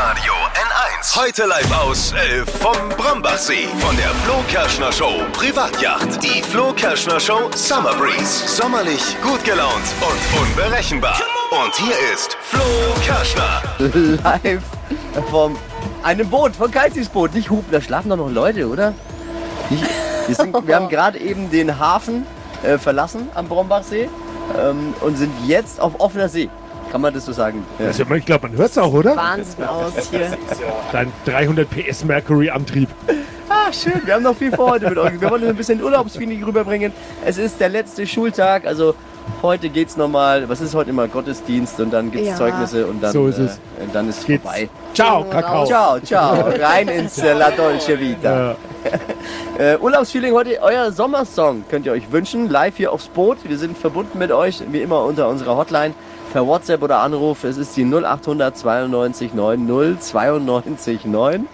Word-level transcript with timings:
Hitradio 0.00 0.32
N1. 0.32 1.14
Heute 1.14 1.44
live 1.44 1.78
aus 1.78 2.12
äh, 2.12 2.46
vom 2.46 2.88
Brombachsee. 2.96 3.68
Von 3.80 3.94
der 3.98 4.08
Flo 4.24 4.42
Kerschner 4.48 4.90
Show 4.90 5.20
Privatjacht. 5.34 6.22
Die 6.22 6.40
Flo 6.40 6.72
Kerschner 6.72 7.20
Show 7.20 7.50
Summer 7.54 7.94
Breeze. 7.96 8.48
Sommerlich, 8.48 9.02
gut 9.22 9.44
gelaunt 9.44 9.84
und 10.00 10.40
unberechenbar. 10.40 11.20
Und 11.50 11.74
hier 11.74 11.94
ist 12.14 12.34
Flo 12.40 12.62
Kerschner. 13.04 13.62
live 14.24 14.62
vom 15.30 15.58
einem 16.02 16.30
Boot, 16.30 16.56
von 16.56 16.70
Kalzis 16.70 17.10
Boot. 17.10 17.34
Nicht 17.34 17.50
Hupen, 17.50 17.70
da 17.70 17.82
schlafen 17.82 18.08
doch 18.08 18.16
noch 18.16 18.30
Leute, 18.30 18.66
oder? 18.68 18.94
Wir, 19.68 20.34
sind, 20.34 20.66
wir 20.66 20.76
haben 20.76 20.88
gerade 20.88 21.18
eben 21.18 21.50
den 21.50 21.78
Hafen 21.78 22.24
äh, 22.62 22.78
verlassen 22.78 23.28
am 23.34 23.48
Brombachsee 23.48 24.08
ähm, 24.58 24.94
und 25.02 25.18
sind 25.18 25.32
jetzt 25.46 25.78
auf 25.78 26.00
offener 26.00 26.30
See. 26.30 26.48
Kann 26.90 27.00
man 27.00 27.14
das 27.14 27.24
so 27.24 27.32
sagen? 27.32 27.64
Ja. 27.78 27.86
Also, 27.86 28.04
ich 28.14 28.24
glaube, 28.24 28.48
man 28.48 28.56
hört 28.58 28.70
es 28.70 28.78
auch, 28.78 28.92
oder? 28.92 29.16
Wahnsinn 29.16 29.64
aus 29.64 29.92
hier. 30.10 30.36
Dein 30.92 31.12
300 31.24 31.68
PS 31.70 32.04
Mercury 32.04 32.50
Antrieb. 32.50 32.88
Ah, 33.48 33.72
schön. 33.72 34.00
Wir 34.04 34.14
haben 34.14 34.22
noch 34.22 34.36
viel 34.36 34.50
vor 34.52 34.70
heute 34.70 34.88
mit 34.88 34.98
euch. 34.98 35.20
Wir 35.20 35.30
wollen 35.30 35.48
ein 35.48 35.56
bisschen 35.56 35.82
Urlaubsfeeling 35.82 36.42
rüberbringen. 36.44 36.92
Es 37.24 37.38
ist 37.38 37.60
der 37.60 37.68
letzte 37.68 38.06
Schultag, 38.06 38.66
also 38.66 38.94
heute 39.42 39.68
geht's 39.68 39.96
nochmal. 39.96 40.48
Was 40.48 40.60
ist 40.60 40.74
heute 40.74 40.90
immer? 40.90 41.08
Gottesdienst 41.08 41.78
und 41.80 41.92
dann 41.92 42.10
gibt's 42.10 42.28
Ja. 42.28 42.36
Zeugnis 42.36 42.74
und 42.74 43.00
dann, 43.02 43.12
So 43.12 43.26
ist 43.28 43.38
es. 43.38 43.56
Äh, 43.78 43.84
und 43.84 43.94
dann 43.94 44.08
ist 44.08 44.26
Geht's. 44.26 44.42
vorbei. 44.42 44.68
Ciao, 44.94 45.24
Kakao. 45.24 45.66
Ciao, 45.66 46.00
ciao. 46.00 46.48
Rein 46.60 46.88
ins 46.88 47.18
äh, 47.18 47.32
La 47.34 47.50
Dolce 47.50 47.98
Vita. 47.98 48.50
Ja. 48.50 48.56
Äh, 49.58 49.76
Urlaubsfeeling 49.76 50.32
heute, 50.32 50.58
euer 50.62 50.90
Sommersong 50.90 51.64
könnt 51.70 51.84
ihr 51.84 51.92
euch 51.92 52.10
wünschen. 52.10 52.48
Live 52.48 52.78
hier 52.78 52.90
aufs 52.94 53.08
Boot. 53.08 53.36
Wir 53.44 53.58
sind 53.58 53.76
verbunden 53.76 54.18
mit 54.18 54.32
euch, 54.32 54.62
wie 54.72 54.80
immer 54.80 55.04
unter 55.04 55.28
unserer 55.28 55.54
Hotline. 55.54 55.92
Per 56.32 56.46
WhatsApp 56.46 56.82
oder 56.82 57.00
Anruf. 57.00 57.44
Es 57.44 57.56
ist 57.56 57.76
die 57.76 57.84
0800 57.84 58.56
92 58.56 59.34
9 59.34 59.98
092 60.00 61.04
9. 61.04 61.48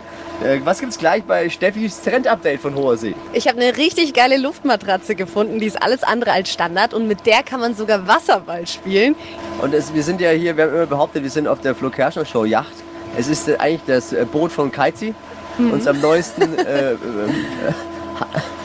Äh, 0.45 0.61
was 0.65 0.81
gibt's 0.81 0.99
gleich 0.99 1.25
bei 1.25 1.49
Steffis 1.49 2.03
Trend-Update 2.03 2.61
von 2.61 2.75
Hoher 2.75 2.99
See? 2.99 3.15
Ich 3.33 3.49
habe 3.49 3.59
eine 3.59 3.75
richtig 3.77 4.13
geile 4.13 4.37
Luftmatratze 4.37 5.15
gefunden, 5.15 5.61
die 5.61 5.67
ist 5.67 5.83
alles 5.83 6.03
andere 6.03 6.33
als 6.33 6.53
Standard 6.53 6.93
und 6.93 7.09
mit 7.09 7.25
der 7.25 7.43
kann 7.43 7.61
man 7.61 7.75
sogar 7.75 8.07
Wasserball 8.07 8.67
spielen. 8.67 9.17
Und 9.63 9.73
es, 9.73 9.95
wir 9.95 10.03
sind 10.03 10.21
ja 10.21 10.31
hier, 10.31 10.57
wir 10.57 10.65
haben 10.65 10.75
immer 10.75 10.87
behauptet, 10.87 11.23
wir 11.23 11.31
sind 11.31 11.49
auf 11.49 11.61
der 11.63 11.75
Flo 11.75 11.89
Kerschner 11.89 12.27
Show 12.27 12.45
Yacht. 12.45 12.75
Es 13.17 13.29
ist 13.29 13.49
äh, 13.49 13.57
eigentlich 13.57 13.85
das 13.87 14.13
äh, 14.13 14.27
Boot 14.31 14.53
von 14.53 14.71
Kaizi, 14.71 15.15
unserem 15.59 16.03
neuesten 16.03 16.59
äh, 16.59 16.93
äh, 16.93 16.97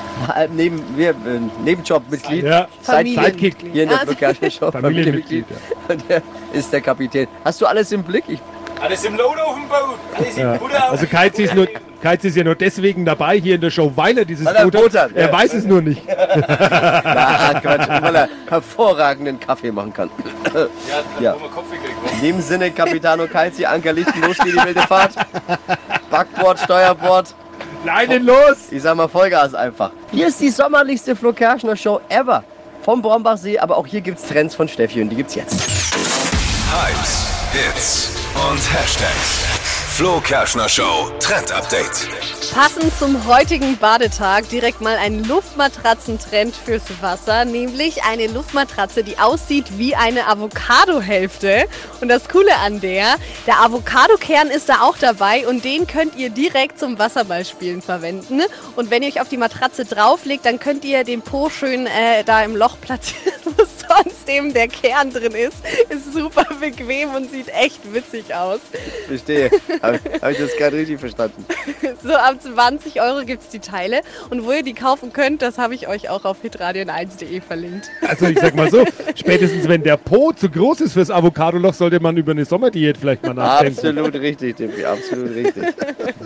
neben, 0.53 0.83
wir, 0.97 1.09
äh, 1.11 1.13
Nebenjobmitglied. 1.63 2.43
Ja. 2.43 2.67
Sidekick. 2.81 3.55
Hier 3.71 3.83
in 3.83 3.89
der 3.89 3.99
Ah, 3.99 4.05
Flo 4.05 4.15
Kerschner 4.15 4.49
Show. 4.51 4.71
Familienmitglied, 4.71 5.45
Und 5.87 6.09
der 6.09 6.21
ist 6.53 6.71
der 6.71 6.81
Kapitän. 6.81 7.27
Hast 7.43 7.61
du 7.61 7.65
alles 7.65 7.91
im 7.91 8.03
Blick? 8.03 8.23
Ich, 8.27 8.39
Alles 8.81 9.03
im 9.03 9.15
Lohn 9.15 9.37
auf 9.39 9.55
dem 9.55 9.67
Boot. 9.67 9.99
Alles 10.17 10.37
im 10.37 10.43
Ja. 10.43 10.53
Auf 10.55 10.91
Also 10.91 11.05
Keiz 11.07 11.37
ist, 11.39 11.53
nur. 11.53 11.67
Keiz 12.01 12.23
ist 12.23 12.35
ja 12.35 12.43
nur 12.43 12.55
deswegen 12.55 13.05
dabei 13.05 13.37
hier 13.39 13.53
in 13.55 13.61
der 13.61 13.69
Show, 13.69 13.91
weil 13.95 14.17
er 14.17 14.25
dieses 14.25 14.43
Weil 14.43 14.55
er 14.55 14.63
Boot 14.63 14.73
Boot 14.73 14.95
hat, 14.97 15.11
Er 15.13 15.27
ja. 15.27 15.31
weiß 15.31 15.53
es 15.53 15.65
nur 15.65 15.83
nicht. 15.83 16.01
na, 16.07 17.59
Quatsch, 17.61 17.87
weil 18.01 18.15
er 18.15 18.29
hervorragenden 18.49 19.39
Kaffee 19.39 19.71
machen 19.71 19.93
kann. 19.93 20.09
Ja, 20.51 20.67
Ja. 21.19 21.35
wa? 21.35 21.45
In 22.15 22.21
dem 22.21 22.41
Sinne, 22.41 22.71
Capitano 22.71 23.27
Calci, 23.27 23.65
Anker 23.67 23.93
Lichten, 23.93 24.19
los 24.21 24.35
geht 24.39 24.53
die 24.59 24.65
wilde 24.65 24.81
Fahrt. 24.81 25.13
Backbord, 26.09 26.59
Steuerbord. 26.59 27.35
Leinen 27.83 28.25
los! 28.25 28.57
Ich 28.69 28.83
sag 28.83 28.95
mal 28.95 29.07
Vollgas 29.07 29.55
einfach. 29.55 29.91
Hier 30.11 30.27
ist 30.27 30.39
die 30.39 30.49
sommerlichste 30.49 31.15
Flo 31.15 31.33
Kerschner 31.33 31.75
Show 31.75 31.99
ever. 32.09 32.43
Vom 32.83 33.01
Brombachsee, 33.01 33.57
aber 33.57 33.77
auch 33.77 33.87
hier 33.87 34.01
gibt's 34.01 34.23
Trends 34.27 34.55
von 34.55 34.67
Steffi 34.67 35.01
und 35.01 35.09
die 35.09 35.15
gibt's 35.15 35.35
jetzt. 35.35 35.53
Hypes, 36.71 37.27
Hits 37.53 38.09
und 38.35 38.73
Hashtags. 38.73 39.50
Flo 40.01 40.19
Kerschner 40.19 40.67
Show 40.67 41.11
Trend 41.19 41.51
Update. 41.51 42.09
Passend 42.51 42.91
zum 42.97 43.27
heutigen 43.27 43.77
Badetag 43.77 44.49
direkt 44.49 44.81
mal 44.81 44.97
ein 44.97 45.23
Luftmatratzentrend 45.25 46.55
fürs 46.55 46.81
Wasser, 47.01 47.45
nämlich 47.45 48.03
eine 48.03 48.25
Luftmatratze, 48.25 49.03
die 49.03 49.19
aussieht 49.19 49.77
wie 49.77 49.93
eine 49.93 50.25
Avocadohälfte. 50.25 51.65
Und 52.01 52.07
das 52.07 52.29
Coole 52.29 52.55
an 52.65 52.81
der, 52.81 53.13
der 53.45 53.61
Avocadokern 53.61 54.47
ist 54.47 54.69
da 54.69 54.81
auch 54.81 54.97
dabei 54.97 55.47
und 55.47 55.63
den 55.63 55.85
könnt 55.85 56.15
ihr 56.15 56.31
direkt 56.31 56.79
zum 56.79 56.97
Wasserballspielen 56.97 57.83
verwenden. 57.83 58.41
Und 58.75 58.89
wenn 58.89 59.03
ihr 59.03 59.09
euch 59.09 59.21
auf 59.21 59.29
die 59.29 59.37
Matratze 59.37 59.85
drauflegt, 59.85 60.47
dann 60.47 60.59
könnt 60.59 60.83
ihr 60.83 61.03
den 61.03 61.21
Po 61.21 61.51
schön 61.51 61.85
äh, 61.85 62.23
da 62.25 62.41
im 62.41 62.55
Loch 62.55 62.77
platzieren, 62.81 63.35
eben 64.31 64.53
der 64.53 64.67
Kern 64.67 65.11
drin 65.11 65.33
ist. 65.33 65.57
Ist 65.89 66.13
super 66.13 66.45
bequem 66.59 67.13
und 67.15 67.31
sieht 67.31 67.47
echt 67.49 67.79
witzig 67.93 68.33
aus. 68.33 68.59
Verstehe. 69.07 69.51
Habe 69.81 69.99
hab 70.21 70.31
ich 70.31 70.37
das 70.37 70.55
gerade 70.57 70.77
richtig 70.77 70.99
verstanden? 70.99 71.45
So 72.03 72.13
ab 72.13 72.41
20 72.41 72.99
Euro 72.99 73.25
gibt 73.25 73.43
es 73.43 73.49
die 73.49 73.59
Teile. 73.59 74.01
Und 74.31 74.43
wo 74.45 74.51
ihr 74.51 74.63
die 74.63 74.73
kaufen 74.73 75.13
könnt, 75.13 75.43
das 75.43 75.59
habe 75.59 75.75
ich 75.75 75.87
euch 75.87 76.09
auch 76.09 76.25
auf 76.25 76.37
hitradion1.de 76.43 77.41
verlinkt. 77.41 77.91
Also 78.07 78.25
ich 78.25 78.39
sag 78.39 78.55
mal 78.55 78.71
so, 78.71 78.85
spätestens 79.13 79.67
wenn 79.67 79.83
der 79.83 79.97
Po 79.97 80.31
zu 80.31 80.49
groß 80.49 80.81
ist 80.81 80.93
fürs 80.93 81.11
Avocadoloch, 81.11 81.75
sollte 81.75 81.99
man 81.99 82.17
über 82.17 82.31
eine 82.31 82.45
Sommerdiät 82.45 82.97
vielleicht 82.97 83.23
mal 83.23 83.35
nachdenken. 83.35 83.77
Absolut 83.77 84.15
richtig, 84.15 84.57
Tippi, 84.57 84.83
absolut 84.83 85.35
richtig. 85.35 85.63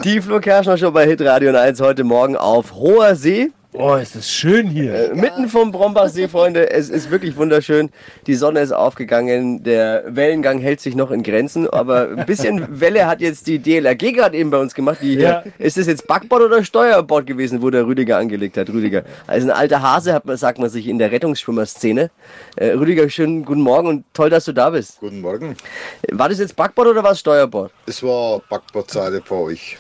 Die 0.06 0.22
Flo 0.22 0.40
Kerschner 0.40 0.78
Show 0.78 0.92
bei 0.92 1.06
Hitradio 1.06 1.54
1 1.54 1.82
heute 1.82 2.06
Morgen 2.06 2.38
auf 2.38 2.74
hoher 2.74 3.16
See. 3.16 3.52
Oh, 3.78 3.96
ist 3.96 4.16
das 4.16 4.30
schön 4.30 4.68
hier. 4.70 5.12
Mitten 5.16 5.50
vom 5.50 5.72
Brombachsee, 5.72 6.30
Freunde. 6.30 6.70
Es 6.70 6.90
ist 6.90 7.12
wirklich 7.12 7.36
wunderschön. 7.36 7.90
Die 8.26 8.36
Sonne 8.36 8.62
ist 8.62 8.72
aufgegangen. 8.72 9.64
Der 9.64 10.04
Wellengang 10.08 10.60
hält 10.60 10.80
sich 10.80 10.96
noch 10.96 11.12
in 11.12 11.24
Grenzen. 11.24 11.70
Aber 11.70 12.10
ein 12.10 12.26
bisschen 12.26 12.66
Welle 12.80 13.06
hat 13.06 13.20
jetzt 13.20 13.48
die 13.48 13.60
DLRG 13.60 14.14
gerade 14.14 14.38
eben 14.38 14.50
bei 14.50 14.60
uns 14.60 14.74
gemacht. 14.74 15.00
Die 15.02 15.16
Ja. 15.16 15.44
hier, 15.44 15.54
ist 15.60 15.78
das 15.78 15.88
jetzt 15.88 16.08
Backbord 16.08 16.44
oder 16.44 16.64
Steuerbord 16.64 17.28
gewesen, 17.28 17.62
wo 17.62 17.70
der 17.70 17.86
Rüdiger 17.86 18.18
angelegt 18.18 18.56
hat? 18.58 18.70
Rüdiger. 18.70 19.04
Also 19.28 19.48
ein 19.48 19.52
alter 19.56 19.82
Hase, 19.82 20.14
hat 20.14 20.26
man, 20.26 20.38
sagt 20.38 20.58
man 20.58 20.70
sich 20.70 20.88
in 20.88 20.98
der 20.98 21.12
Rettungsschwimmerszene. 21.12 22.12
Äh, 22.56 22.68
Rüdiger, 22.72 23.10
schönen 23.10 23.44
guten 23.44 23.62
Morgen 23.62 23.88
und 23.88 24.06
toll, 24.14 24.30
dass 24.30 24.46
du 24.46 24.54
da 24.54 24.70
bist. 24.70 25.00
Guten 25.02 25.20
Morgen. 25.20 25.56
War 26.12 26.30
das 26.30 26.40
jetzt 26.40 26.56
Backbord 26.56 26.88
oder 26.88 27.04
war 27.04 27.12
es 27.12 27.20
Steuerbord? 27.20 27.72
Es 27.88 28.02
war 28.02 28.42
Backbordseite 28.50 29.22
für 29.22 29.36
euch. 29.36 29.78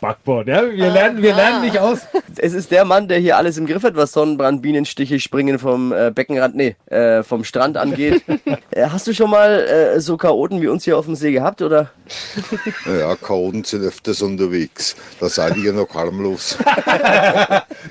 Backbord, 0.00 0.46
ja, 0.46 0.62
wir 0.70 0.90
lernen, 0.90 1.22
wir 1.22 1.34
lernen 1.34 1.62
nicht 1.62 1.78
aus. 1.78 2.00
Es 2.36 2.52
ist 2.52 2.70
der 2.70 2.84
Mann, 2.84 3.08
der 3.08 3.18
hier 3.18 3.36
alles 3.36 3.58
im 3.58 3.66
Griff 3.66 3.82
hat, 3.82 3.96
was 3.96 4.12
Sonnenbrand, 4.12 4.62
Bienenstiche, 4.62 5.18
Springen 5.18 5.58
vom 5.58 5.92
äh, 5.92 6.12
Beckenrand, 6.14 6.54
nee, 6.54 6.76
äh, 6.86 7.22
vom 7.22 7.42
Strand 7.44 7.76
angeht. 7.76 8.22
äh, 8.70 8.86
hast 8.88 9.06
du 9.06 9.14
schon 9.14 9.30
mal 9.30 9.60
äh, 9.60 10.00
so 10.00 10.16
Chaoten 10.16 10.62
wie 10.62 10.68
uns 10.68 10.84
hier 10.84 10.96
auf 10.96 11.06
dem 11.06 11.16
See 11.16 11.32
gehabt, 11.32 11.62
oder? 11.62 11.90
Ja, 12.86 13.14
Chaoten 13.16 13.64
sind 13.64 13.82
öfters 13.82 14.22
unterwegs. 14.22 14.96
Da 15.20 15.28
seid 15.28 15.56
ihr 15.56 15.72
noch 15.72 15.92
harmlos. 15.94 16.56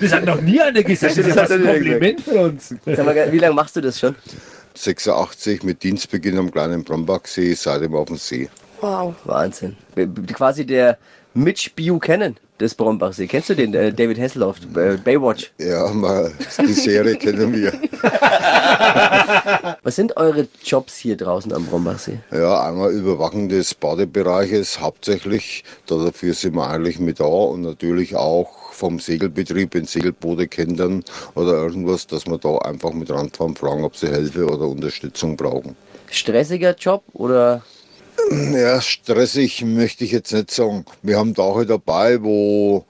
Das 0.00 0.12
hat 0.12 0.24
noch 0.24 0.40
nie 0.40 0.60
einer 0.60 0.82
gesagt. 0.82 1.18
Das 1.18 1.26
ist 1.26 1.36
hat 1.36 1.48
fast 1.48 1.52
ein 1.52 1.64
Kompliment 1.64 2.20
für 2.20 2.40
uns. 2.40 2.74
Sag 2.84 3.04
mal, 3.04 3.32
wie 3.32 3.38
lange 3.38 3.54
machst 3.54 3.74
du 3.76 3.80
das 3.80 3.98
schon? 3.98 4.14
86 4.74 5.62
mit 5.64 5.82
Dienstbeginn 5.82 6.38
am 6.38 6.50
kleinen 6.50 6.84
Brombachsee, 6.84 7.54
seitdem 7.54 7.94
auf 7.94 8.06
dem 8.06 8.16
See. 8.16 8.48
Wow. 8.80 9.14
Wahnsinn. 9.24 9.76
Quasi 10.32 10.64
der 10.64 10.98
Mitch 11.38 11.70
Buchanan 11.76 12.36
des 12.58 12.74
Brombachsee. 12.74 13.28
Kennst 13.28 13.48
du 13.48 13.54
den? 13.54 13.70
Der 13.70 13.92
David 13.92 14.18
Hasselhoff, 14.18 14.56
äh, 14.74 14.96
Baywatch. 14.96 15.52
Ja, 15.58 15.86
mal, 15.92 16.32
die 16.58 16.72
Serie 16.72 17.14
kennen 17.14 17.54
wir. 17.54 17.72
Was 19.84 19.94
sind 19.94 20.16
eure 20.16 20.48
Jobs 20.64 20.96
hier 20.96 21.16
draußen 21.16 21.52
am 21.52 21.64
Brombachsee? 21.66 22.18
Ja, 22.32 22.66
einmal 22.66 22.90
Überwachen 22.90 23.48
des 23.48 23.72
Badebereiches 23.76 24.80
hauptsächlich. 24.80 25.62
Dafür 25.86 26.34
sind 26.34 26.56
wir 26.56 26.68
eigentlich 26.68 26.98
mit 26.98 27.20
da 27.20 27.26
und 27.26 27.60
natürlich 27.60 28.16
auch 28.16 28.72
vom 28.72 28.98
Segelbetrieb, 28.98 29.74
wenn 29.74 29.84
Segelboote 29.84 30.48
kentern 30.48 31.04
oder 31.36 31.52
irgendwas, 31.52 32.08
dass 32.08 32.26
wir 32.26 32.38
da 32.38 32.58
einfach 32.58 32.92
mit 32.92 33.10
ranfahren, 33.10 33.54
fragen, 33.54 33.84
ob 33.84 33.94
sie 33.94 34.08
Hilfe 34.08 34.46
oder 34.46 34.66
Unterstützung 34.66 35.36
brauchen. 35.36 35.76
Stressiger 36.10 36.74
Job 36.74 37.04
oder 37.12 37.62
Ja, 38.30 38.80
stressig 38.80 39.64
möchte 39.64 40.04
ich 40.04 40.12
jetzt 40.12 40.32
nicht 40.32 40.50
sagen. 40.50 40.84
Wir 41.02 41.18
haben 41.18 41.34
Tage 41.34 41.66
dabei, 41.66 42.22
wo 42.22 42.84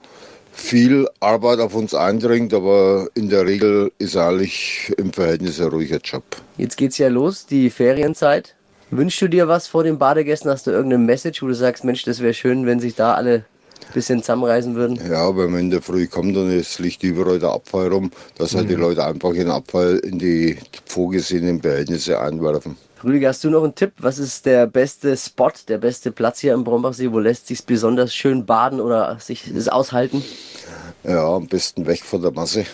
viel 0.51 1.07
Arbeit 1.19 1.59
auf 1.59 1.75
uns 1.75 1.93
eindringt, 1.93 2.53
aber 2.53 3.07
in 3.15 3.29
der 3.29 3.45
Regel 3.45 3.91
ist 3.97 4.17
eigentlich 4.17 4.93
im 4.97 5.13
Verhältnis 5.13 5.59
ein 5.61 5.67
ruhiger 5.67 5.99
Job. 6.03 6.23
Jetzt 6.57 6.75
geht's 6.75 6.97
ja 6.97 7.07
los, 7.07 7.45
die 7.45 7.69
Ferienzeit. 7.69 8.55
Wünschst 8.91 9.21
du 9.21 9.27
dir 9.27 9.47
was 9.47 9.67
vor 9.67 9.83
den 9.83 9.97
Badegästen? 9.97 10.49
Hast 10.51 10.67
du 10.67 10.71
irgendeine 10.71 11.03
Message, 11.03 11.41
wo 11.41 11.47
du 11.47 11.55
sagst, 11.55 11.83
Mensch, 11.83 12.03
das 12.03 12.19
wäre 12.19 12.33
schön, 12.33 12.65
wenn 12.65 12.79
sich 12.79 12.95
da 12.95 13.13
alle 13.13 13.45
ein 13.87 13.93
bisschen 13.93 14.21
zusammenreißen 14.21 14.75
würden? 14.75 14.99
Ja, 15.09 15.35
wenn 15.37 15.51
man 15.51 15.61
in 15.61 15.69
der 15.69 15.81
Früh 15.81 16.07
kommt 16.07 16.35
und 16.35 16.49
es 16.49 16.79
liegt 16.79 17.03
überall 17.03 17.39
der 17.39 17.49
Abfall 17.49 17.87
rum, 17.87 18.11
dass 18.37 18.55
halt 18.55 18.69
die 18.69 18.75
Leute 18.75 19.05
einfach 19.05 19.33
ihren 19.33 19.51
Abfall 19.51 19.99
in 19.99 20.19
die 20.19 20.57
vorgesehenen 20.85 21.61
Behältnisse 21.61 22.19
einwerfen. 22.19 22.75
Rüdiger, 23.01 23.29
hast 23.29 23.45
du 23.45 23.49
noch 23.49 23.63
einen 23.63 23.75
Tipp? 23.75 23.93
Was 23.99 24.19
ist 24.19 24.45
der 24.45 24.67
beste 24.67 25.15
Spot, 25.15 25.51
der 25.69 25.77
beste 25.77 26.11
Platz 26.11 26.39
hier 26.39 26.53
am 26.53 26.65
Brombachsee? 26.65 27.11
Wo 27.13 27.19
lässt 27.19 27.47
sich 27.47 27.63
besonders 27.63 28.13
schön 28.13 28.45
baden 28.45 28.81
oder 28.81 29.17
sich 29.19 29.49
das 29.53 29.69
aushalten? 29.69 30.21
Ja, 31.05 31.25
am 31.33 31.47
besten 31.47 31.87
weg 31.87 32.03
von 32.03 32.21
der 32.21 32.31
Masse. 32.31 32.65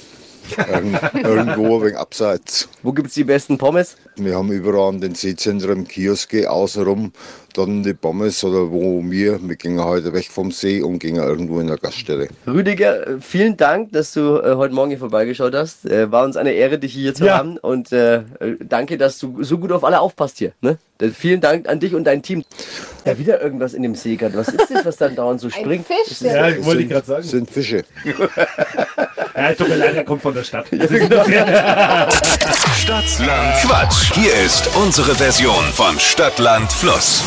Irgend, 0.57 0.99
irgendwo 1.13 1.81
wenig 1.83 1.97
abseits. 1.97 2.67
Wo 2.81 2.91
gibt's 2.91 3.13
die 3.13 3.23
besten 3.23 3.59
Pommes? 3.59 3.97
Wir 4.15 4.35
haben 4.35 4.51
überall 4.51 4.95
an 4.95 5.01
den 5.01 5.13
Seezentren 5.13 5.87
Kioske 5.87 6.49
außenrum. 6.49 7.11
Dann 7.57 7.83
die 7.83 7.93
Pommes 7.93 8.43
oder 8.43 8.71
wo 8.71 9.01
wir, 9.03 9.39
wir 9.41 9.55
gehen 9.55 9.83
heute 9.83 10.11
weg 10.13 10.27
vom 10.31 10.51
See 10.51 10.81
und 10.81 10.99
gehen 10.99 11.15
irgendwo 11.15 11.59
in 11.59 11.67
der 11.67 11.77
Gaststelle. 11.77 12.27
Rüdiger, 12.45 13.07
äh, 13.07 13.17
vielen 13.21 13.55
Dank, 13.57 13.91
dass 13.93 14.13
du 14.13 14.37
äh, 14.39 14.55
heute 14.55 14.73
Morgen 14.73 14.89
hier 14.91 14.99
vorbeigeschaut 14.99 15.53
hast. 15.55 15.85
Äh, 15.85 16.11
war 16.11 16.23
uns 16.25 16.37
eine 16.37 16.51
Ehre, 16.51 16.77
dich 16.79 16.93
hier 16.93 17.13
zu 17.13 17.25
Ja. 17.25 17.37
haben. 17.37 17.57
Und 17.57 17.91
äh, 17.91 18.15
äh, 18.17 18.21
danke, 18.67 18.97
dass 18.97 19.17
du 19.19 19.41
so 19.43 19.57
gut 19.57 19.71
auf 19.71 19.83
alle 19.83 19.99
aufpasst 19.99 20.37
hier. 20.39 20.51
Ne? 20.61 20.77
Vielen 21.13 21.41
Dank 21.41 21.67
an 21.67 21.79
dich 21.79 21.93
und 21.93 22.05
dein 22.05 22.21
Team. 22.23 22.43
Ja, 23.05 23.17
wieder 23.17 23.41
irgendwas 23.41 23.73
in 23.73 23.83
dem 23.83 23.95
See 23.95 24.15
gerade. 24.15 24.35
Was 24.35 24.47
ist 24.47 24.69
das, 24.71 24.85
was 24.85 24.97
dann 24.97 25.15
dauernd 25.15 25.41
so 25.41 25.49
springt? 25.51 25.85
Fisch, 25.87 26.11
Ist 26.11 26.23
der- 26.23 26.49
das- 26.49 26.57
Ja, 26.59 26.65
wollte 26.65 26.81
ich 26.83 26.89
gerade 26.89 27.05
sagen. 27.05 27.23
sind 27.23 27.49
Fische. 27.49 27.83
Ja, 29.37 29.53
tut 29.53 29.67
mir 29.67 29.75
leid, 29.75 29.93
er 29.95 30.05
kommt 30.05 30.21
von 30.21 30.33
der 30.33 30.43
Stadt. 30.45 30.65
Stadtland 32.77 33.55
Quatsch. 33.63 34.13
Hier 34.13 34.33
ist 34.45 34.69
unsere 34.77 35.13
Version 35.13 35.63
von 35.73 35.99
Stadtland 35.99 36.71
Fluss. 36.71 37.21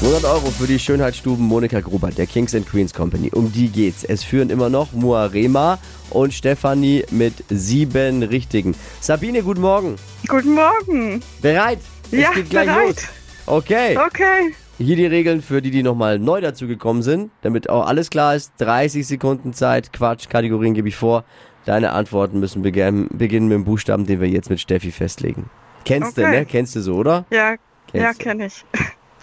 200 0.00 0.24
Euro 0.24 0.50
für 0.50 0.66
die 0.66 0.78
Schönheitsstuben 0.78 1.44
Monika 1.46 1.80
Gruber, 1.80 2.10
der 2.10 2.26
Kings 2.26 2.54
and 2.54 2.68
Queens 2.68 2.92
Company. 2.92 3.30
Um 3.32 3.50
die 3.50 3.68
geht's. 3.68 4.04
Es 4.04 4.22
führen 4.22 4.50
immer 4.50 4.68
noch 4.68 4.92
Muarema 4.92 5.78
und 6.10 6.34
Stefanie 6.34 7.04
mit 7.10 7.32
sieben 7.48 8.22
Richtigen. 8.22 8.74
Sabine, 9.00 9.42
guten 9.42 9.62
Morgen. 9.62 9.96
Guten 10.28 10.54
Morgen. 10.54 11.22
Bereit? 11.40 11.78
Es 12.12 12.18
Ja, 12.20 12.32
geht 12.32 12.50
gleich 12.50 12.66
bereit. 12.66 12.86
los. 12.88 13.06
Okay. 13.46 13.96
Okay. 13.98 14.54
Hier 14.78 14.96
die 14.96 15.06
Regeln 15.06 15.40
für 15.40 15.62
die, 15.62 15.70
die 15.70 15.82
nochmal 15.82 16.18
neu 16.18 16.42
dazugekommen 16.42 17.02
sind, 17.02 17.30
damit 17.40 17.70
auch 17.70 17.86
alles 17.86 18.10
klar 18.10 18.34
ist. 18.36 18.52
30 18.58 19.06
Sekunden 19.06 19.54
Zeit, 19.54 19.92
Quatsch, 19.94 20.28
Kategorien 20.28 20.74
gebe 20.74 20.88
ich 20.88 20.96
vor. 20.96 21.24
Deine 21.64 21.92
Antworten 21.92 22.38
müssen 22.38 22.60
beginn, 22.60 23.08
beginnen 23.10 23.48
mit 23.48 23.54
dem 23.54 23.64
Buchstaben, 23.64 24.04
den 24.06 24.20
wir 24.20 24.28
jetzt 24.28 24.50
mit 24.50 24.60
Steffi 24.60 24.92
festlegen. 24.92 25.48
Kennst 25.86 26.18
du, 26.18 26.22
Okay. 26.22 26.30
ne? 26.40 26.44
Kennst 26.46 26.76
du 26.76 26.82
so, 26.82 26.96
oder? 26.96 27.24
Ja, 27.30 27.52
ja, 27.52 27.56
Kennst 27.92 28.20
du. 28.20 28.24
kenne 28.24 28.46
ich. 28.46 28.64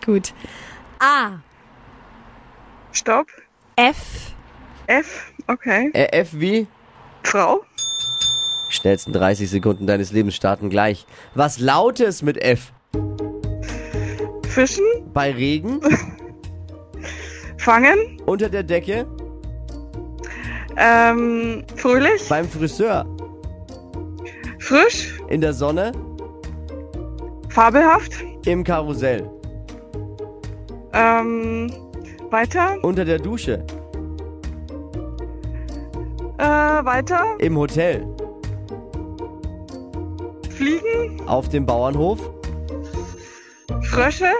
Gut. 0.05 0.33
A. 0.99 1.39
Stopp. 2.91 3.27
F. 3.75 4.33
F. 4.87 5.31
Okay. 5.47 5.91
Äh, 5.93 6.19
F 6.19 6.29
wie? 6.33 6.67
Frau. 7.23 7.63
Schnellsten 8.69 9.13
30 9.13 9.49
Sekunden 9.49 9.87
deines 9.87 10.11
Lebens 10.11 10.35
starten 10.35 10.69
gleich. 10.69 11.05
Was 11.35 11.59
Lautes 11.59 12.21
mit 12.21 12.37
F? 12.41 12.71
Fischen. 14.47 14.85
Bei 15.13 15.31
Regen? 15.31 15.79
Fangen. 17.57 18.21
Unter 18.25 18.49
der 18.49 18.63
Decke? 18.63 19.07
Ähm, 20.75 21.63
fröhlich. 21.75 22.27
Beim 22.27 22.47
Friseur? 22.49 23.05
Frisch. 24.59 25.19
In 25.29 25.39
der 25.39 25.53
Sonne? 25.53 25.91
Fabelhaft. 27.49 28.13
Im 28.45 28.63
Karussell? 28.63 29.29
Ähm, 30.93 31.71
weiter. 32.29 32.77
Unter 32.83 33.05
der 33.05 33.19
Dusche? 33.19 33.65
Äh, 36.37 36.43
weiter. 36.43 37.35
Im 37.39 37.57
Hotel? 37.57 38.05
Fliegen. 40.49 41.21
Auf 41.27 41.49
dem 41.49 41.65
Bauernhof? 41.65 42.19
Frösche. 43.83 44.31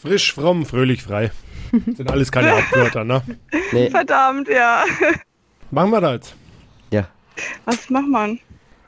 Frisch, 0.00 0.32
fromm, 0.32 0.64
fröhlich, 0.66 1.02
frei. 1.02 1.30
Sind 1.72 2.10
alles 2.10 2.30
keine 2.30 2.52
Abwörter, 2.52 3.04
ne? 3.04 3.22
Nee. 3.72 3.90
Verdammt, 3.90 4.48
ja. 4.48 4.84
Machen 5.70 5.90
wir 5.90 6.00
das. 6.00 6.34
Ja. 6.90 7.08
Was 7.64 7.88
macht 7.88 8.08
man? 8.08 8.38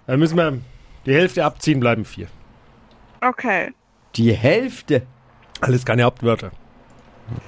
Dann 0.07 0.19
müssen 0.19 0.37
wir 0.37 0.59
die 1.07 1.15
Hälfte 1.15 1.45
abziehen, 1.45 1.81
bleiben 1.81 2.05
vier. 2.05 2.27
Okay. 3.21 3.73
Die 4.17 4.33
Hälfte? 4.33 5.07
Alles 5.61 5.85
keine. 5.85 6.07
Oh, 6.07 6.13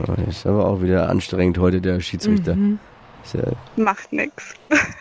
das 0.07 0.29
ist 0.29 0.47
aber 0.47 0.67
auch 0.67 0.81
wieder 0.83 1.09
anstrengend 1.09 1.59
heute, 1.59 1.81
der 1.81 2.01
Schiedsrichter. 2.01 2.57
Ist 3.25 3.35
ja- 3.35 3.53
Macht 3.77 4.13
nix. 4.13 4.55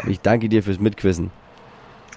Ich 0.07 0.19
danke 0.19 0.49
dir 0.49 0.63
fürs 0.63 0.79
Mitquissen. 0.79 1.31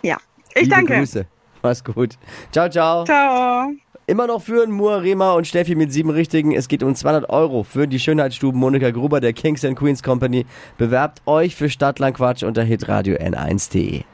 Ja. 0.03 0.17
Ich 0.55 0.63
Liebe 0.63 0.71
danke. 0.75 0.97
Grüße. 0.99 1.27
Mach's 1.63 1.85
gut. 1.85 2.17
Ciao, 2.53 2.69
ciao. 2.69 3.05
Ciao. 3.05 3.71
Immer 4.07 4.27
noch 4.27 4.43
führen 4.43 4.71
Moa, 4.71 4.97
Rema 4.97 5.33
und 5.35 5.47
Steffi 5.47 5.75
mit 5.75 5.93
sieben 5.93 6.09
Richtigen. 6.11 6.53
Es 6.53 6.69
geht 6.69 6.83
um 6.83 6.95
200 6.95 7.29
Euro 7.29 7.63
für 7.63 7.87
die 7.87 7.99
Schönheitsstuben 8.01 8.59
Monika 8.59 8.91
Gruber 8.91 9.21
der 9.21 9.35
Kings 9.35 9.65
and 9.65 9.77
Queens 9.79 10.03
Company. 10.03 10.47
Bewerbt 10.79 11.21
euch 11.27 11.55
für 11.55 11.69
Stadtlandquatsch 11.69 12.43
unter 12.43 12.63
hitradio 12.63 13.17
n1.de. 13.17 14.05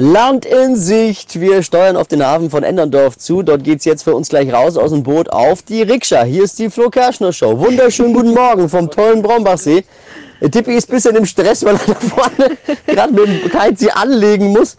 Land 0.00 0.46
in 0.46 0.76
Sicht. 0.76 1.40
Wir 1.40 1.62
steuern 1.62 1.94
auf 1.94 2.08
den 2.08 2.24
Hafen 2.24 2.48
von 2.48 2.62
Enderndorf 2.62 3.18
zu. 3.18 3.42
Dort 3.42 3.64
geht's 3.64 3.84
jetzt 3.84 4.02
für 4.02 4.14
uns 4.14 4.30
gleich 4.30 4.50
raus 4.50 4.78
aus 4.78 4.92
dem 4.92 5.02
Boot 5.02 5.28
auf 5.28 5.60
die 5.60 5.82
Rikscha. 5.82 6.22
Hier 6.24 6.42
ist 6.42 6.58
die 6.58 6.70
Flo 6.70 6.88
Kerschner 6.88 7.34
Show. 7.34 7.58
Wunderschönen 7.58 8.14
guten 8.14 8.32
Morgen 8.32 8.70
vom 8.70 8.90
tollen 8.90 9.20
Brombachsee. 9.20 9.84
Tippi 10.40 10.72
ist 10.72 10.88
ein 10.88 10.94
bisschen 10.94 11.16
im 11.16 11.26
Stress, 11.26 11.62
weil 11.66 11.74
er 11.74 11.80
da 11.86 11.94
vorne 11.96 12.56
gerade 12.86 13.12
mit 13.12 13.26
dem 13.26 13.50
Kite 13.50 13.76
sie 13.76 13.90
anlegen 13.92 14.46
muss. 14.48 14.78